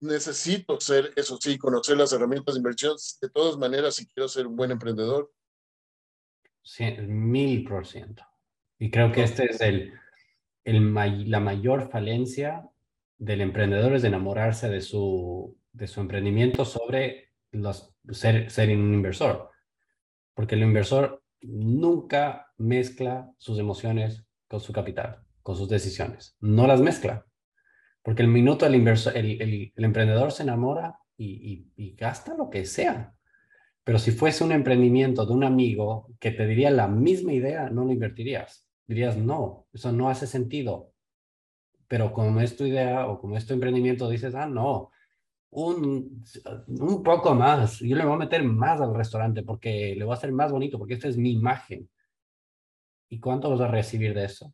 [0.00, 4.46] necesito ser, eso sí, conocer las herramientas de inversión de todas maneras si quiero ser
[4.46, 5.32] un buen emprendedor.
[7.08, 8.24] Mil por ciento.
[8.78, 9.92] Y creo que este es el,
[10.64, 12.68] el, la mayor falencia
[13.18, 19.50] del emprendedor es enamorarse de su, de su emprendimiento sobre los, ser, ser un inversor.
[20.34, 26.36] Porque el inversor nunca mezcla sus emociones con su capital con sus decisiones.
[26.40, 27.26] No las mezcla.
[28.02, 32.64] Porque el minuto el, inversor, el, el, emprendedor se enamora y, y, gasta lo que
[32.64, 33.14] sea.
[33.84, 37.84] Pero si fuese un emprendimiento de un amigo que te diría la misma idea, no
[37.84, 38.68] lo invertirías.
[38.86, 40.92] Dirías, no, eso no hace sentido.
[41.86, 44.90] Pero como es tu idea o como es tu emprendimiento, dices, ah, no,
[45.50, 46.24] un,
[46.66, 47.78] un poco más.
[47.80, 50.78] Yo le voy a meter más al restaurante porque le voy a hacer más bonito,
[50.78, 51.88] porque esta es mi imagen.
[53.08, 54.52] ¿Y cuánto vas a recibir de eso?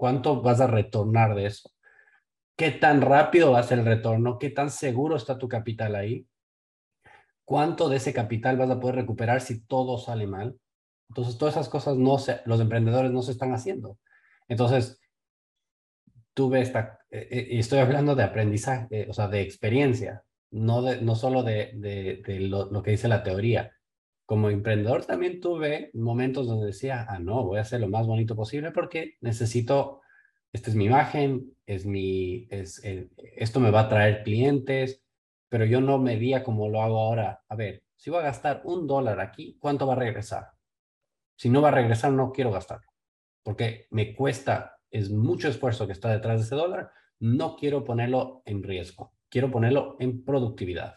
[0.00, 1.70] ¿Cuánto vas a retornar de eso?
[2.60, 6.26] qué tan rápido va a ser el retorno, qué tan seguro está tu capital ahí,
[7.42, 10.58] cuánto de ese capital vas a poder recuperar si todo sale mal.
[11.08, 13.98] Entonces, todas esas cosas no se, los emprendedores no se están haciendo.
[14.46, 15.00] Entonces,
[16.34, 21.00] tuve esta, eh, eh, y estoy hablando de aprendizaje, o sea, de experiencia, no, de,
[21.00, 23.72] no solo de, lo, que dice la teoría.
[24.30, 28.36] Como emprendedor también tuve momentos donde decía, ah, no, voy a hacer lo más bonito
[28.36, 30.02] posible porque necesito,
[30.52, 35.02] esta es mi imagen, es mi, es, eh, esto me va a traer clientes,
[35.48, 37.42] pero yo no medía como lo hago ahora.
[37.48, 40.52] A ver, si voy a gastar un dólar aquí, ¿cuánto va a regresar?
[41.34, 42.86] Si no va a regresar, no quiero gastarlo,
[43.42, 48.42] porque me cuesta, es mucho esfuerzo que está detrás de ese dólar, no quiero ponerlo
[48.44, 50.94] en riesgo, quiero ponerlo en productividad.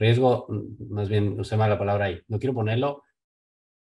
[0.00, 3.04] Riesgo, mm, más bien, usé mal la palabra ahí, no quiero ponerlo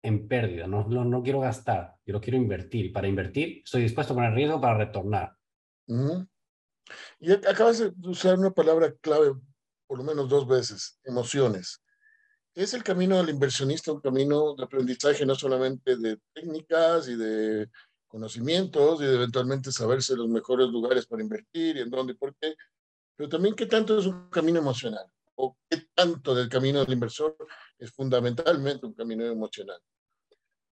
[0.00, 2.92] en pérdida, no, no, no quiero gastar, yo lo quiero invertir.
[2.92, 5.36] Para invertir, estoy dispuesto a poner riesgo para retornar.
[7.18, 9.32] Y acabas de usar una palabra clave
[9.86, 11.82] por lo menos dos veces, emociones.
[12.54, 17.68] Es el camino del inversionista un camino de aprendizaje no solamente de técnicas y de
[18.06, 22.34] conocimientos y de eventualmente saberse los mejores lugares para invertir y en dónde y por
[22.36, 22.54] qué,
[23.16, 27.36] pero también qué tanto es un camino emocional o qué tanto del camino del inversor
[27.78, 29.80] es fundamentalmente un camino emocional.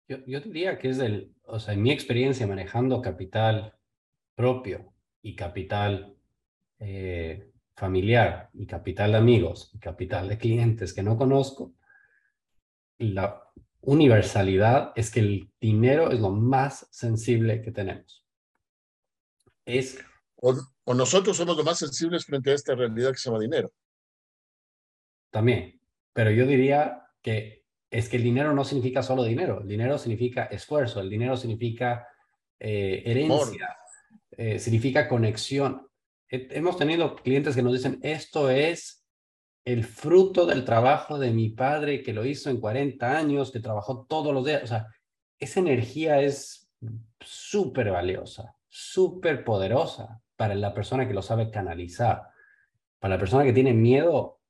[0.08, 3.74] Yo, yo diría que es el, o sea, en mi experiencia manejando capital
[4.34, 6.16] propio y capital
[6.78, 11.74] eh, familiar y capital de amigos y capital de clientes que no conozco,
[12.98, 13.42] la
[13.80, 18.24] universalidad es que el dinero es lo más sensible que tenemos.
[19.64, 19.98] Es...
[20.36, 20.54] O,
[20.94, 23.72] nosotros somos los más sensibles frente a esta realidad que se llama dinero.
[25.34, 25.80] También,
[26.12, 30.44] pero yo diría que es que el dinero no significa solo dinero, el dinero significa
[30.44, 32.08] esfuerzo, el dinero significa
[32.58, 33.76] eh, herencia,
[34.30, 35.88] eh, significa conexión
[36.28, 39.04] hemos tenido clientes que nos dicen, esto es
[39.64, 44.04] el fruto del trabajo de mi padre que lo hizo en 40 años, que trabajó
[44.06, 44.62] todos los días.
[44.62, 44.86] O sea,
[45.38, 46.70] esa energía es
[47.20, 52.22] súper valiosa, súper poderosa para la persona que lo sabe canalizar.
[52.98, 54.40] Para la persona que tiene miedo,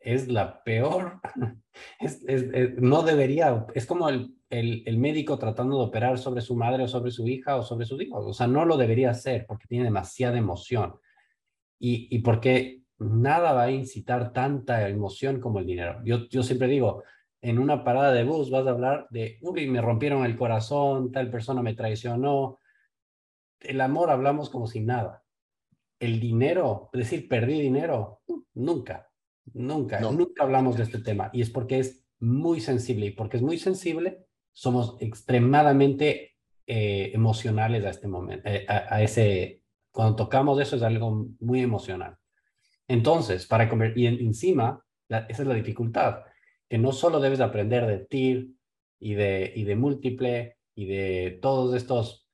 [0.00, 1.20] es la peor.
[2.78, 7.10] no debería, es como el, el, médico tratando de operar sobre su madre o sobre
[7.10, 8.24] su hija o sobre sus hijos.
[8.26, 10.94] O sea, no lo debería hacer porque tiene demasiada emoción.
[11.78, 16.00] Y, y porque nada va a incitar tanta emoción como el dinero.
[16.04, 17.04] Yo, yo siempre digo,
[17.40, 21.30] en una parada de bus vas a hablar de, uy, me rompieron el corazón, tal
[21.30, 22.58] persona me traicionó.
[23.60, 25.22] El amor hablamos como si nada.
[26.00, 28.22] El dinero, es decir, perdí dinero,
[28.54, 29.07] nunca,
[29.54, 31.30] nunca, nunca hablamos de este tema.
[31.32, 33.06] Y es porque es muy sensible.
[33.06, 39.62] Y porque es muy sensible, somos extremadamente eh, emocionales a este momento, eh, a, ese,
[39.90, 42.16] cuando tocamos eso es algo muy emocional.
[42.86, 46.24] Entonces, para convertir, y encima, esa es la dificultad,
[46.68, 48.50] que no solo debes aprender de TIR
[49.00, 52.28] y de, y de múltiple y de todos estos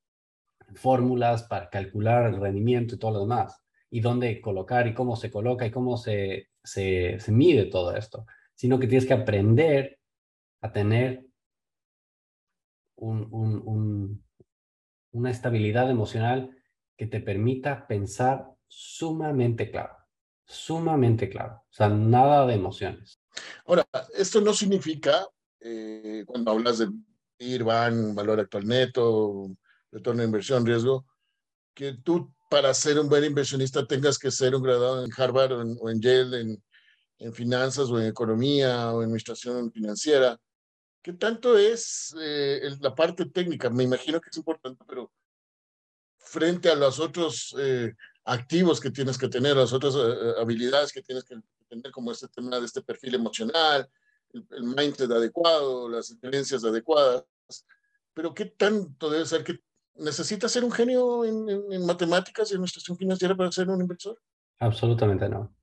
[0.74, 5.30] fórmulas para calcular el rendimiento y todo lo demás, y dónde colocar y cómo se
[5.30, 10.00] coloca y cómo se, se, se mide todo esto, sino que tienes que aprender
[10.60, 11.26] a tener
[12.96, 14.18] una
[15.30, 16.56] estabilidad emocional
[16.96, 19.96] que te permita pensar sumamente claro,
[20.46, 23.20] sumamente claro, o sea, nada de emociones.
[23.66, 25.26] Ahora, esto no significa,
[25.60, 26.88] eh, cuando hablas de
[27.38, 29.50] IRBAN, valor actual neto,
[29.90, 31.04] retorno de inversión, riesgo,
[31.74, 35.62] que tú para ser un buen inversionista tengas que ser un graduado en Harvard o
[35.62, 36.62] en, o en Yale en,
[37.18, 40.38] en finanzas o en economía o en administración financiera
[41.04, 43.68] ¿Qué tanto es eh, la parte técnica?
[43.68, 45.12] Me imagino que es importante, pero
[46.16, 47.92] frente a los otros eh,
[48.24, 51.36] activos que tienes que tener, las otras eh, habilidades que tienes que
[51.68, 53.86] tener, como este tema de este perfil emocional,
[54.32, 57.26] el, mindset adecuado, las creencias adecuadas,
[58.14, 59.60] pero ¿qué tanto debe ser que
[59.96, 64.20] necesitas ser un genio en, en matemáticas y administración financiera para ser un inversor?
[64.58, 65.54] Absolutamente no.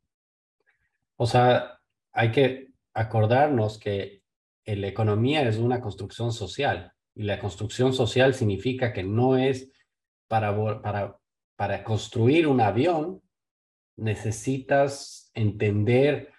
[1.17, 1.79] O sea,
[2.11, 4.21] hay que acordarnos que
[4.65, 9.71] la economía es una construcción social y la construcción social significa que no es
[10.27, 11.17] para, para,
[11.55, 13.21] para construir un avión,
[13.97, 16.31] necesitas entender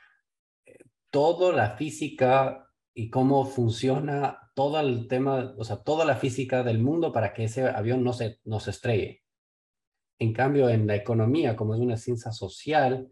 [0.65, 0.79] eh,
[1.11, 6.79] toda la física y cómo funciona todo el tema, o sea, toda la física del
[6.81, 9.23] mundo para que ese avión no se, no se estrelle.
[10.19, 13.11] En cambio, en la economía, como es una ciencia social,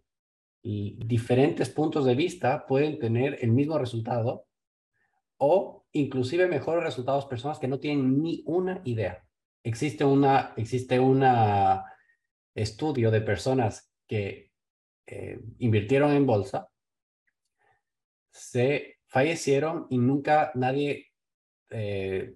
[0.62, 4.46] y diferentes puntos de vista pueden tener el mismo resultado
[5.38, 9.24] o inclusive mejores resultados personas que no tienen ni una idea.
[9.62, 11.84] Existe una, existe una,
[12.54, 14.52] estudio de personas que
[15.06, 16.68] eh, invirtieron en bolsa,
[18.30, 21.09] se fallecieron y nunca nadie,
[21.70, 22.34] eh,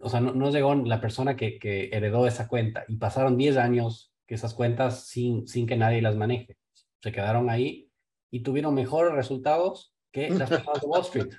[0.00, 4.12] o sea, no, llegó la persona que, que, heredó esa cuenta y pasaron 10 años
[4.26, 6.56] que esas cuentas sin, sin que nadie las maneje.
[7.02, 7.90] Se quedaron ahí
[8.30, 11.30] y tuvieron mejores resultados que las personas de Wall Street.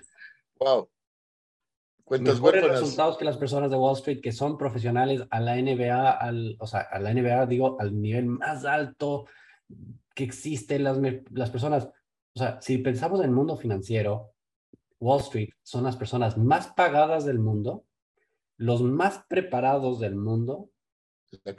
[0.57, 0.89] Wow.
[2.05, 6.11] Cuentas mejores resultados que las personas de Wall Street que son profesionales a la NBA,
[6.11, 9.25] al, o sea, a la NBA digo, al nivel más alto
[10.13, 10.97] que existe las,
[11.31, 11.89] las personas.
[12.35, 14.34] O sea, si pensamos en el mundo financiero,
[15.05, 17.85] Wall Street son las personas más pagadas del mundo,
[18.57, 20.71] los más preparados del mundo,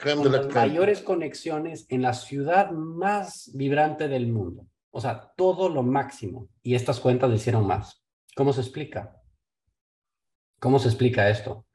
[0.02, 4.66] con las mayores conexiones en la ciudad más vibrante del mundo.
[4.90, 6.48] O sea, todo lo máximo.
[6.62, 8.02] Y estas cuentas hicieron más.
[8.34, 9.22] ¿Cómo se explica?
[10.58, 11.66] ¿Cómo se explica esto?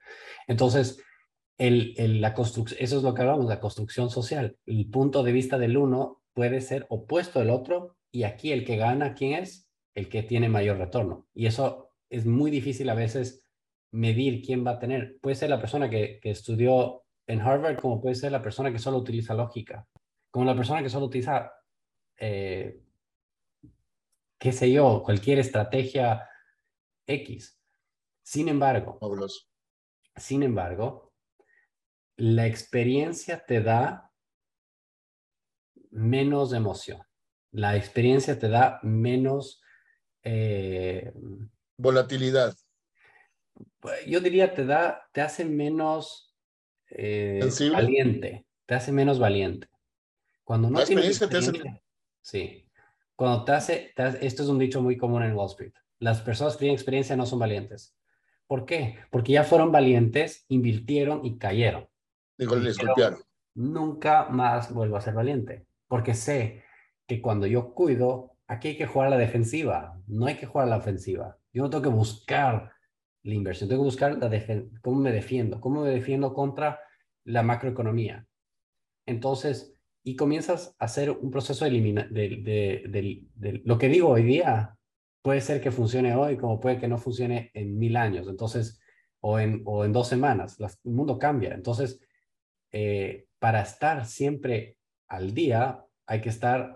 [0.47, 1.01] Entonces,
[1.57, 4.57] el, la construcción, eso es lo que hablamos, la construcción social.
[4.65, 8.77] El punto de vista del uno puede ser opuesto al otro y aquí el que
[8.77, 9.70] gana, ¿quién es?
[9.95, 11.27] El que tiene mayor retorno.
[11.33, 13.45] Y eso es muy difícil a veces
[13.91, 15.17] medir quién va a tener.
[15.21, 18.79] Puede ser la persona que, que estudió en Harvard como puede ser la persona que
[18.79, 19.87] solo utiliza lógica,
[20.31, 21.51] como la persona que solo utiliza,
[22.17, 22.81] eh,
[24.39, 26.27] qué sé yo, cualquier estrategia
[27.07, 27.59] X.
[28.23, 28.99] Sin embargo,
[30.15, 31.13] sin embargo,
[32.17, 34.11] la experiencia te da
[35.89, 37.01] menos emoción.
[37.51, 39.61] La experiencia te da menos...
[40.23, 41.11] Eh,
[41.77, 42.55] Volatilidad.
[44.07, 46.35] Yo diría, te da, te hace menos
[46.89, 47.41] eh,
[47.71, 49.67] valiente, te hace menos valiente.
[50.43, 51.81] Cuando no tienes experiencia,
[52.21, 52.67] Sí.
[53.15, 55.73] Cuando te hace, esto es un dicho muy común en Wall Street.
[55.99, 57.95] Las personas que tienen experiencia no son valientes.
[58.47, 58.97] ¿Por qué?
[59.11, 61.87] Porque ya fueron valientes, invirtieron y cayeron.
[62.37, 63.19] Digo, les golpearon.
[63.53, 66.63] Nunca más vuelvo a ser valiente, porque sé
[67.07, 70.75] que cuando yo cuido, aquí hay que jugar la defensiva, no hay que jugar la
[70.77, 71.37] ofensiva.
[71.53, 72.73] Yo no tengo que buscar
[73.23, 74.29] la inversión, tengo que buscar la
[74.81, 76.81] cómo me defiendo, cómo me defiendo contra
[77.23, 78.27] la macroeconomía.
[79.05, 84.23] Entonces, y comienzas a hacer un proceso de, de, de, de, lo que digo hoy
[84.23, 84.77] día.
[85.21, 88.81] Puede ser que funcione hoy como puede que no funcione en mil años, entonces,
[89.21, 90.57] o en, o en dos semanas.
[90.59, 91.53] el mundo cambia.
[91.53, 92.01] Entonces,
[92.71, 94.77] eh, para estar siempre
[95.07, 96.75] al día, hay que estar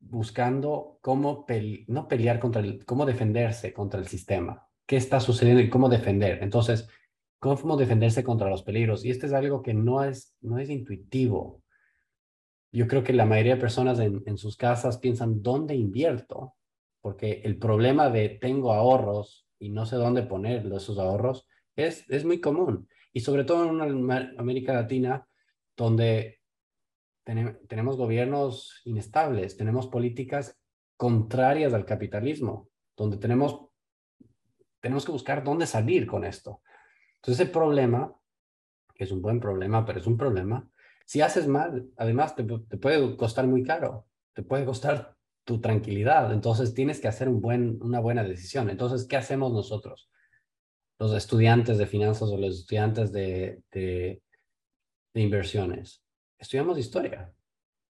[0.00, 1.46] buscando cómo,
[1.86, 6.42] no pelear contra el, cómo defenderse contra el sistema qué está sucediendo y cómo defender.
[6.42, 6.88] Entonces,
[7.38, 9.04] cómo defenderse contra los peligros.
[9.04, 11.62] Y esto es algo que no es, no es intuitivo.
[12.72, 16.56] Yo creo que la mayoría de personas en, en sus casas piensan, ¿dónde invierto?
[17.00, 21.46] Porque el problema de tengo ahorros y no sé dónde poner esos ahorros
[21.76, 22.88] es, es muy común.
[23.12, 25.24] Y sobre todo en una América Latina,
[25.76, 26.39] donde
[27.68, 30.58] tenemos gobiernos inestables, tenemos políticas
[30.96, 33.70] contrarias al capitalismo, donde tenemos
[34.80, 36.62] tenemos que buscar dónde salir con esto.
[37.16, 38.14] Entonces, ese problema,
[38.94, 40.68] que es un buen problema, pero es un problema,
[41.04, 46.32] si haces mal, además te, puede costar muy caro, te puede costar tu tranquilidad.
[46.32, 48.70] Entonces, tienes que hacer un buen, una buena decisión.
[48.70, 50.10] Entonces, ¿qué hacemos nosotros?
[50.98, 54.22] Los estudiantes de finanzas o los estudiantes de, de,
[55.14, 56.02] de inversiones.
[56.40, 57.32] Estudiamos historia.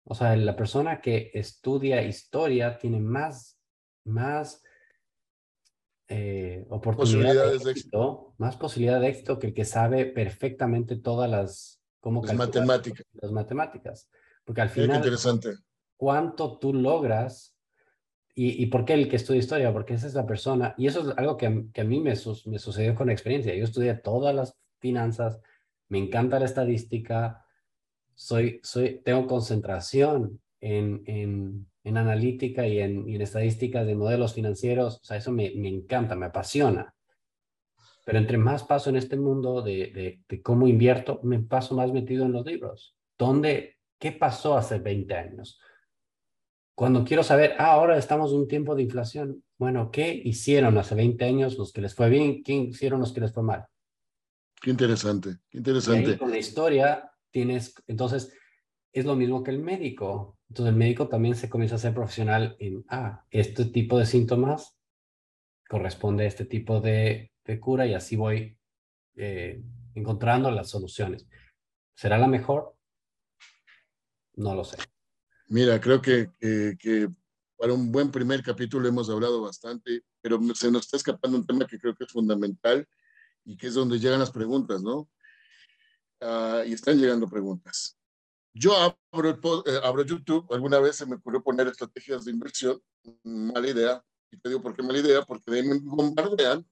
[0.04, 3.58] O sea, la persona que estudia historia tiene más,
[4.04, 4.62] más
[6.10, 11.82] eh, oportunidades de éxito, más posibilidad de éxito que el que sabe perfectamente todas las,
[12.02, 13.06] cómo las matemáticas.
[13.14, 14.10] Las matemáticas.
[14.44, 15.56] Porque al final, interesante.
[15.96, 17.56] cuánto tú logras
[18.36, 21.10] y, y, por qué el que estudia historia, porque esa es la persona, y eso
[21.10, 22.14] es algo que, que a mí me,
[22.46, 23.56] me sucedió con experiencia.
[23.56, 25.39] Yo estudié todas las finanzas,
[25.88, 27.43] me encanta la estadística,
[28.16, 34.99] soy, soy, tengo concentración en, en, en analítica y en, en, estadísticas de modelos financieros,
[35.01, 36.93] o sea, eso me, me, encanta, me apasiona.
[38.05, 42.26] Pero entre más paso en este mundo de, de, cómo invierto, me paso más metido
[42.26, 42.95] en los libros.
[43.18, 45.59] ¿Dónde, qué pasó hace 20 años?
[46.76, 50.95] Cuando quiero saber, ah, ahora estamos en un tiempo de inflación, bueno, ¿qué hicieron hace
[50.95, 52.43] 20 años los que les fue bien?
[52.43, 53.66] ¿Qué hicieron los que les fue mal?
[54.61, 56.18] Qué interesante, qué interesante.
[56.18, 58.34] con la historia tienes, entonces,
[58.94, 60.38] es lo mismo que el médico.
[60.48, 64.78] Entonces el médico también se comienza a ser profesional en, ah, este tipo de síntomas
[65.68, 68.58] corresponde a este tipo de, cura y así voy
[69.16, 69.62] eh,
[69.96, 71.28] encontrando las soluciones.
[71.96, 72.76] ¿Será la mejor?
[74.36, 74.78] No lo sé.
[75.48, 77.10] Mira, creo que, que,
[77.58, 81.66] para un buen primer capítulo hemos hablado bastante, pero se nos está escapando un tema
[81.66, 82.88] que creo que es fundamental
[83.44, 85.10] y que es donde llegan las preguntas, ¿no?
[86.26, 87.98] Ah, y están llegando preguntas.
[88.54, 92.82] Yo abro, eh, abro YouTube, alguna vez se me ocurrió poner estrategias de inversión,
[93.24, 94.02] mala idea,
[94.32, 96.66] y te digo por qué mala idea, porque me bombardean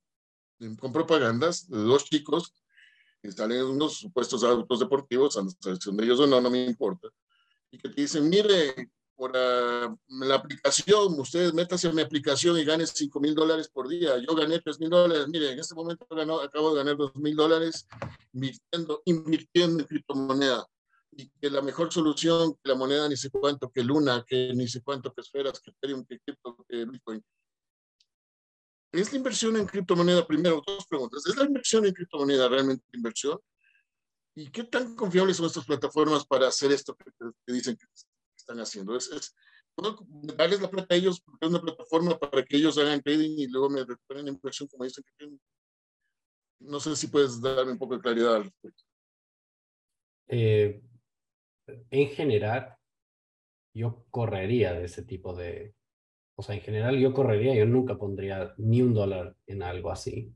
[0.79, 2.53] con propagandas de dos chicos
[3.21, 6.63] que salen unos supuestos autos deportivos, a nuestra selección de ellos o no, no me
[6.63, 7.09] importa,
[7.71, 8.89] y que te dicen, mire,
[9.21, 13.87] por uh, la aplicación, ustedes métase a mi aplicación y ganen 5 mil dólares por
[13.87, 14.17] día.
[14.17, 15.27] Yo gané 3 mil dólares.
[15.27, 16.07] Mire, en este momento
[16.41, 17.87] acabo de ganar 2 mil dólares
[18.33, 20.65] invirtiendo, invirtiendo en criptomoneda.
[21.11, 24.67] Y que la mejor solución, que la moneda ni sé cuánto, que Luna, que ni
[24.67, 27.23] sé cuánto, que esferas, que Ethereum, que cripto, que Bitcoin.
[28.91, 30.25] ¿Es la inversión en criptomoneda?
[30.25, 31.27] Primero, dos preguntas.
[31.27, 33.39] ¿Es la inversión en criptomoneda realmente inversión?
[34.33, 37.11] ¿Y qué tan confiables son estas plataformas para hacer esto que,
[37.45, 37.85] que dicen que
[38.41, 38.95] están haciendo.
[38.95, 39.35] Es, es
[40.37, 43.47] darles la plata a ellos porque es una plataforma para que ellos hagan trading y
[43.47, 45.41] luego me retornen inversión como dicen que tienen.
[46.59, 48.83] No sé si puedes darme un poco de claridad al respecto.
[50.27, 50.81] Eh,
[51.89, 52.75] en general,
[53.73, 55.75] yo correría de ese tipo de...
[56.35, 60.33] O sea, en general yo correría, yo nunca pondría ni un dólar en algo así.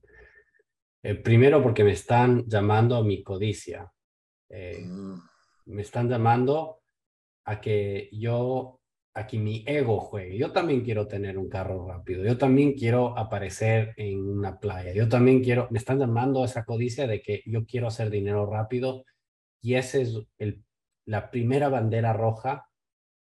[1.03, 3.91] Eh, primero porque me están llamando a mi codicia.
[4.49, 5.21] Eh, mm.
[5.67, 6.81] Me están llamando
[7.45, 8.81] a que yo,
[9.13, 10.37] a que mi ego juegue.
[10.37, 15.07] Yo también quiero tener un carro rápido, yo también quiero aparecer en una playa, yo
[15.07, 19.05] también quiero, me están llamando esa codicia de que yo quiero hacer dinero rápido
[19.61, 20.63] y esa es el,
[21.05, 22.69] la primera bandera roja.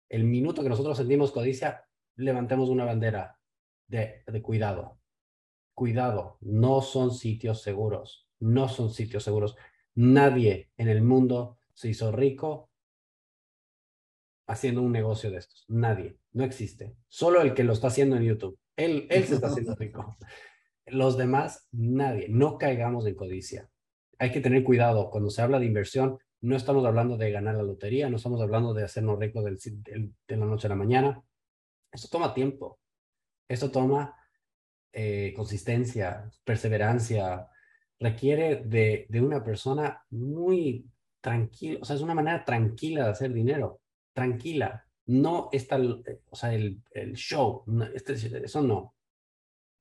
[0.09, 3.37] El minuto que nosotros sentimos codicia, levantemos una bandera
[3.87, 4.99] de, de cuidado.
[5.73, 9.55] Cuidado, no son sitios seguros, no son sitios seguros.
[9.95, 12.70] Nadie en el mundo se hizo rico
[14.51, 15.63] haciendo un negocio de estos.
[15.69, 16.93] Nadie, no existe.
[17.07, 18.59] Solo el que lo está haciendo en YouTube.
[18.75, 20.17] Él, él se está haciendo rico.
[20.87, 22.27] Los demás, nadie.
[22.29, 23.69] No caigamos en codicia.
[24.19, 25.09] Hay que tener cuidado.
[25.09, 28.73] Cuando se habla de inversión, no estamos hablando de ganar la lotería, no estamos hablando
[28.73, 31.23] de hacernos ricos del, de la noche a la mañana.
[31.91, 32.79] Esto toma tiempo.
[33.47, 34.15] Esto toma
[34.91, 37.47] eh, consistencia, perseverancia.
[37.99, 40.85] Requiere de, de una persona muy
[41.21, 41.79] tranquila.
[41.81, 43.81] O sea, es una manera tranquila de hacer dinero
[44.13, 45.79] tranquila, no está,
[46.29, 48.95] o sea, el, el show, este, eso no.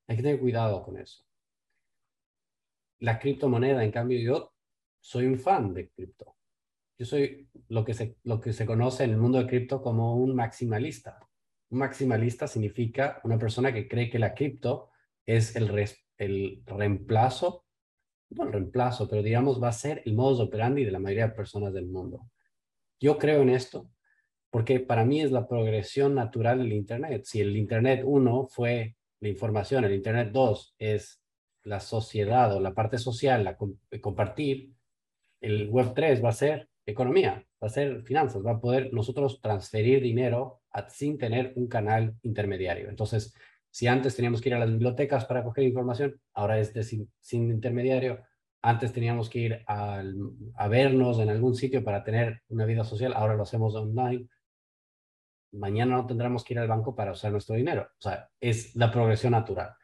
[0.06, 1.24] Hay que tener cuidado con eso.
[2.98, 4.52] La criptomoneda, en cambio, yo
[5.00, 6.36] soy un fan de cripto.
[6.98, 10.16] Yo soy lo que se, lo que se conoce en el mundo de cripto como
[10.16, 11.18] un maximalista.
[11.70, 14.90] Un maximalista significa una persona que cree que la cripto
[15.24, 15.70] es el,
[16.18, 17.64] el reemplazo,
[18.30, 21.34] no el reemplazo, pero digamos va a ser el modus operandi de la mayoría de
[21.34, 22.28] personas del mundo.
[23.00, 23.90] Yo creo en esto,
[24.50, 27.22] porque para mí es la progresión natural del Internet.
[27.24, 31.22] Si el Internet 1 fue la información, el Internet 2 es
[31.62, 33.56] la sociedad o la parte social, la
[34.00, 34.72] compartir,
[35.40, 39.40] el Web 3 va a ser economía, va a ser finanzas, va a poder nosotros
[39.40, 42.88] transferir dinero sin tener un canal intermediario.
[42.88, 43.34] Entonces,
[43.70, 47.50] si antes teníamos que ir a las bibliotecas para coger información, ahora es sin, sin,
[47.50, 48.20] intermediario.
[48.62, 53.36] Antes teníamos que ir a vernos en algún sitio para tener una vida social, ahora
[53.36, 54.28] lo hacemos online
[55.52, 57.88] mañana no tendremos que ir al banco para usar nuestro dinero.
[57.98, 59.74] O sea, es la progresión natural.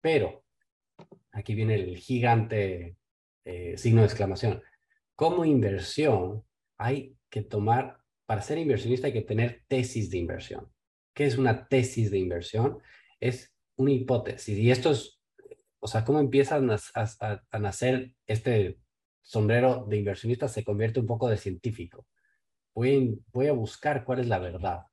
[0.00, 0.44] Pero,
[1.32, 2.96] aquí viene el gigante
[3.44, 4.62] eh, signo de exclamación.
[5.14, 6.44] Como inversión,
[6.78, 10.70] hay que tomar, para ser inversionista hay que tener tesis de inversión.
[11.14, 12.78] ¿Qué es una tesis de inversión?
[13.20, 14.58] Es una hipótesis.
[14.58, 15.20] Y esto es,
[15.78, 18.78] o sea, cómo empieza a, a nacer este
[19.22, 22.06] sombrero de inversionista, se convierte un poco de científico.
[22.74, 24.86] Voy, voy a buscar cuál es la verdad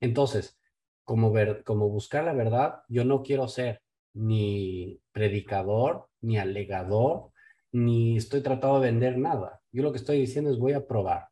[0.00, 0.58] entonces,
[1.04, 3.82] como, ver, como buscar la verdad, yo no quiero ser
[4.14, 7.30] ni predicador, ni alegador,
[7.72, 9.60] ni estoy tratando de vender nada.
[9.72, 11.28] Yo lo que estoy diciendo es voy a probar.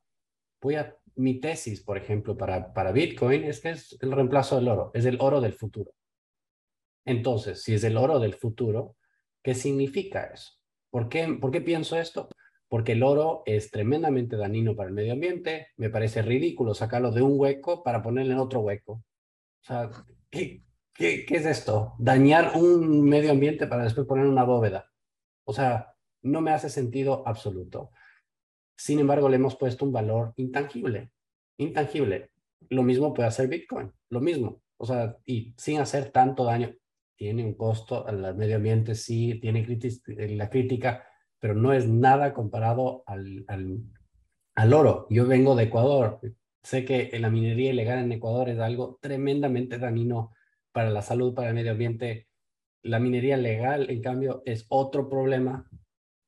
[0.61, 4.69] Voy a, mi tesis, por ejemplo, para, para Bitcoin es que es el reemplazo del
[4.69, 5.93] oro, es el oro del futuro.
[7.05, 8.97] Entonces, si es el oro del futuro,
[9.43, 10.53] ¿qué significa eso?
[10.91, 12.29] ¿Por qué, ¿Por qué pienso esto?
[12.73, 15.67] Porque el oro es tremendamente dañino para el medio ambiente.
[15.77, 18.93] Me parece ridículo sacarlo de un hueco para ponerlo en otro hueco.
[18.95, 19.05] O
[19.61, 19.91] sea,
[20.31, 20.63] ¿qué,
[20.95, 21.93] qué, qué es esto?
[21.99, 24.91] Dañar un medio ambiente para después poner una bóveda.
[25.45, 25.93] O sea,
[26.23, 27.91] no me hace sentido absoluto.
[28.75, 31.13] Sin embargo, le hemos puesto un valor intangible.
[31.59, 32.31] Intangible.
[32.71, 33.93] Lo mismo puede hacer Bitcoin.
[34.09, 34.63] Lo mismo.
[34.79, 36.75] O sea, y sin hacer tanto daño.
[37.17, 39.63] Tiene un costo al medio ambiente, sí, tiene
[40.07, 41.07] la crítica
[41.43, 43.45] pero no es nada comparado al,
[44.55, 45.09] al, oro.
[45.11, 46.21] Yo vengo de Ecuador,
[46.63, 50.31] sé que la minería ilegal en Ecuador es algo tremendamente dañino
[50.71, 52.29] para la salud, para el medio ambiente.
[52.85, 55.69] La minería legal, en cambio, es otro problema.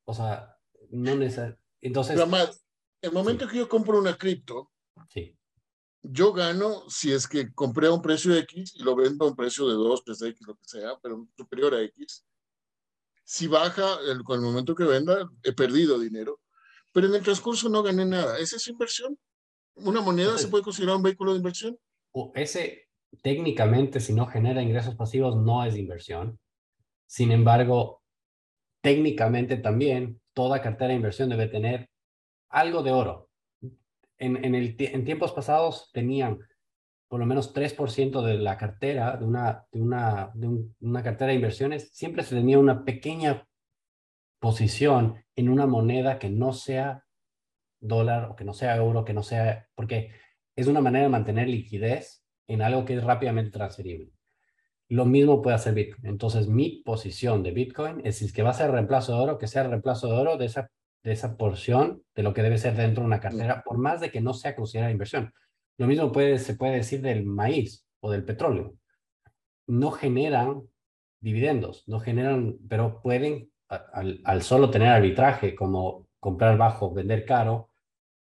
[0.03, 0.57] O sea,
[0.89, 1.63] no necesariamente.
[1.79, 2.21] Entonces.
[2.21, 2.49] Pero
[3.01, 4.73] el momento que yo compro una cripto,
[5.09, 5.37] Sí.
[6.01, 9.35] Yo gano si es que compré a un precio X y lo vendo a un
[9.35, 12.25] precio de 2, 3X, lo que sea, pero superior a X.
[13.25, 16.39] Si baja, el, con el momento que venda, he perdido dinero,
[16.93, 18.37] pero en el transcurso no gané nada.
[18.37, 19.17] ¿Esa es inversión?
[19.73, 21.77] ¿Una moneda se puede considerar un vehículo de inversión?
[22.35, 22.87] Ese,
[23.21, 26.39] técnicamente, si no genera ingresos pasivos, no es inversión.
[27.07, 28.03] Sin embargo,
[28.81, 31.89] técnicamente también, toda cartera de inversión debe tener
[32.49, 33.29] algo de oro.
[34.17, 36.39] En, en, el, en tiempos pasados tenían
[37.07, 41.35] por lo menos 3% de la cartera, de una, de, una, de una cartera de
[41.35, 43.47] inversiones, siempre se tenía una pequeña
[44.39, 47.03] posición en una moneda que no sea
[47.79, 50.11] dólar o que no sea euro, que no sea, porque
[50.55, 54.11] es una manera de mantener liquidez en algo que es rápidamente transferible.
[54.87, 56.05] Lo mismo puede hacer Bitcoin.
[56.05, 59.37] Entonces, mi posición de Bitcoin es si es que va a ser reemplazo de oro,
[59.37, 60.69] que sea reemplazo de oro de esa,
[61.03, 64.11] de esa porción de lo que debe ser dentro de una cartera, por más de
[64.11, 65.33] que no sea considerada inversión.
[65.77, 68.75] Lo mismo puede, se puede decir del maíz o del petróleo.
[69.67, 70.63] No generan
[71.19, 77.71] dividendos, no generan, pero pueden, al, solo tener arbitraje, como comprar bajo, vender caro,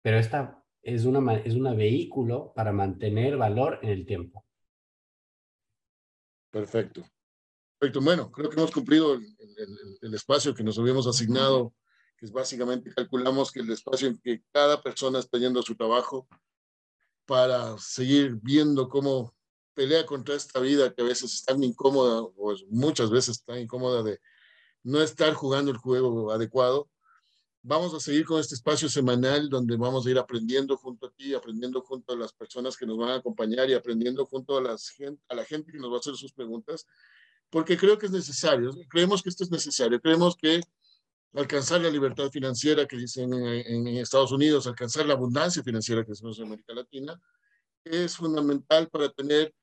[0.02, 4.44] pero esta es una es un vehículo para mantener valor en el tiempo.
[6.50, 7.02] Perfecto.
[7.78, 8.00] Perfecto.
[8.02, 11.72] Bueno, creo que hemos cumplido el, el, el, espacio que nos habíamos asignado,
[12.16, 15.74] que es básicamente calculamos que el espacio en que cada persona está yendo a su
[15.74, 16.28] trabajo
[17.26, 19.34] para seguir viendo cómo
[19.74, 24.02] pelea contra esta vida que a veces es tan incómoda, o muchas veces tan incómoda
[24.02, 24.20] de
[24.82, 26.88] no estar jugando el juego adecuado.
[27.62, 31.32] Vamos a seguir con este espacio semanal donde vamos a ir aprendiendo junto a ti,
[31.32, 34.92] aprendiendo junto a las personas que nos van a acompañar y aprendiendo junto a, las,
[35.28, 36.86] a la gente que nos va a hacer sus preguntas,
[37.50, 40.60] porque creo que es necesario, creemos que esto es necesario, creemos que
[41.34, 46.10] alcanzar la libertad financiera que dicen en, en, Estados Unidos, alcanzar la abundancia financiera que
[46.10, 47.20] decimos en América Latina,
[47.84, 49.54] es fundamental para tener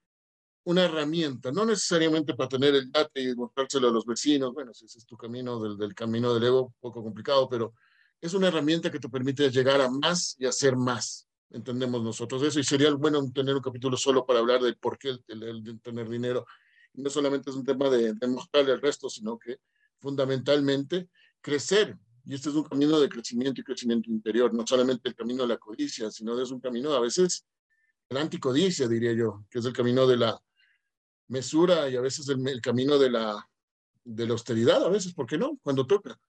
[0.63, 4.85] una herramienta, no necesariamente para tener el date y mostrárselo a los vecinos, bueno, si
[4.85, 7.73] ese es tu camino del, del camino del ego, poco complicado, pero
[8.21, 11.27] es una herramienta que te permite llegar a más y hacer más.
[11.51, 15.09] Entendemos nosotros eso y sería bueno tener un capítulo solo para hablar del por qué
[15.09, 16.45] el, el, el tener dinero.
[16.93, 19.59] No solamente es un tema de, de mostrarle al resto, sino que
[19.97, 21.09] fundamentalmente
[21.41, 21.97] crecer.
[22.25, 25.49] Y este es un camino de crecimiento y crecimiento interior, no solamente el camino de
[25.49, 27.45] la codicia, sino es un camino a veces
[28.09, 30.39] el anticodicia, diría yo, que es el camino de la
[31.27, 33.47] mesura y a veces el, camino de la,
[34.03, 35.59] de la austeridad, a veces, ¿por qué no?
[35.63, 36.19] Cuando toca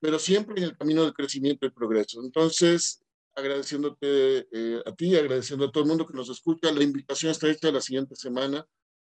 [0.00, 2.22] pero siempre en el camino del crecimiento y progreso.
[2.22, 3.02] Entonces,
[3.34, 7.48] agradeciéndote eh, a ti, agradeciendo a todo el mundo que nos escucha, la invitación está
[7.48, 8.64] hecha la siguiente semana.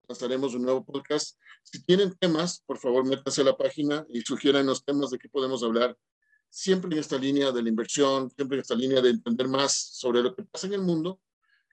[0.10, 1.38] Lanzaremos un nuevo podcast.
[1.62, 5.30] Si tienen temas, por favor, métanse a la página y sugieran los temas de qué
[5.30, 5.95] podemos hablar.
[6.49, 10.24] Siempre en esta línea de la inversión, siempre en esta línea de entender más sobre
[10.24, 11.22] lo que pasa en el mundo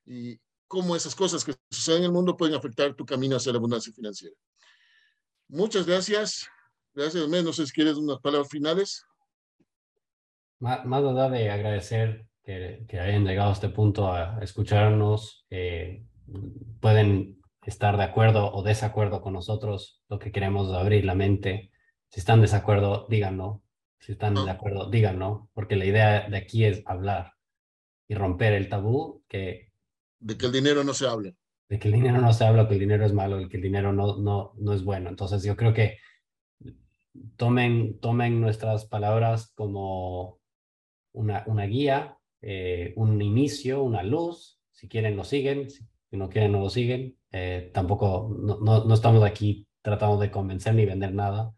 [0.04, 3.58] y cómo esas cosas que suceden en el mundo pueden afectar tu camino hacia la
[3.58, 4.36] abundancia financiera.
[5.48, 6.46] Muchas gracias.
[6.92, 9.02] Gracias, No sé si quieres unas palabras finales.
[10.58, 16.04] Más, más allá de agradecer que, que, hayan llegado a este punto a escucharnos, eh,
[16.80, 17.40] pueden
[17.70, 20.02] estar de acuerdo o desacuerdo con nosotros.
[20.08, 21.70] Lo que queremos es abrir la mente.
[22.08, 23.62] Si están de desacuerdo, díganlo.
[23.98, 25.50] Si están de acuerdo, díganlo.
[25.52, 27.32] Porque la idea de aquí es hablar
[28.08, 29.72] y romper el tabú que...
[30.20, 31.32] De que el dinero no se habla.
[31.68, 33.92] De que el dinero no se habla, que el dinero es malo, que el dinero
[33.92, 35.08] no, no, no es bueno.
[35.08, 35.98] Entonces yo creo que
[37.36, 40.38] tomen, tomen nuestras palabras como
[41.12, 44.60] una, una guía, eh, un inicio, una luz.
[44.70, 45.68] Si quieren, lo siguen.
[45.68, 47.16] Si no quieren, no lo siguen.
[47.38, 51.52] Eh, tampoco, no, no, no, estamos aquí tratando de convencer ni vender nada.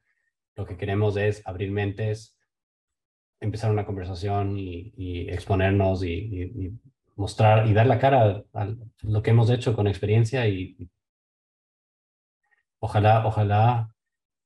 [0.57, 2.37] Lo que queremos es abrir mentes,
[3.39, 4.93] empezar una conversación y,
[5.31, 6.81] exponernos y,
[7.15, 10.91] mostrar y dar la cara a, lo que hemos hecho con experiencia y
[12.81, 13.95] ojalá, ojalá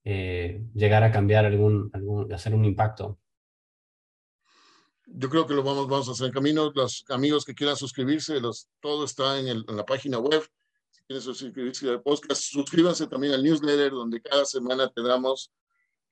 [0.05, 1.91] eh, llegar a cambiar algún,
[2.31, 3.19] hacer un impacto.
[5.07, 6.71] Yo creo que lo vamos, vamos a hacer camino.
[6.75, 10.43] Los amigos que quieran suscribirse, los, todo está en la página web.
[11.03, 15.51] Si quieren suscribirse al podcast, suscríbanse también al newsletter, donde cada semana te damos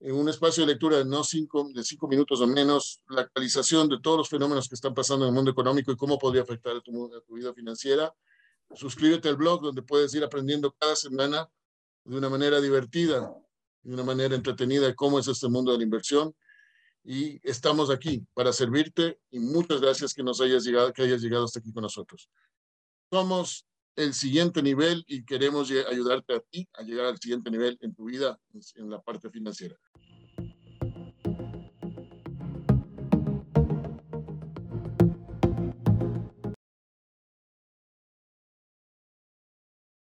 [0.00, 3.88] en un espacio de lectura de no cinco, de cinco minutos o menos, la actualización
[3.88, 6.76] de todos los fenómenos que están pasando en el mundo económico y cómo podría afectar
[6.76, 8.12] a tu, a tu vida financiera.
[8.74, 11.48] Suscríbete al blog donde puedes ir aprendiendo cada semana
[12.04, 13.30] de una manera divertida
[13.82, 16.34] de una manera entretenida cómo es este mundo de la inversión.
[17.02, 21.44] Y estamos aquí para servirte y muchas gracias que nos hayas llegado, que hayas llegado
[21.44, 22.28] hasta aquí con nosotros.
[23.10, 23.66] Somos
[23.96, 28.04] el siguiente nivel y queremos ayudarte a ti a llegar al siguiente nivel en tu
[28.04, 28.38] vida,
[28.76, 29.76] en la parte financiera.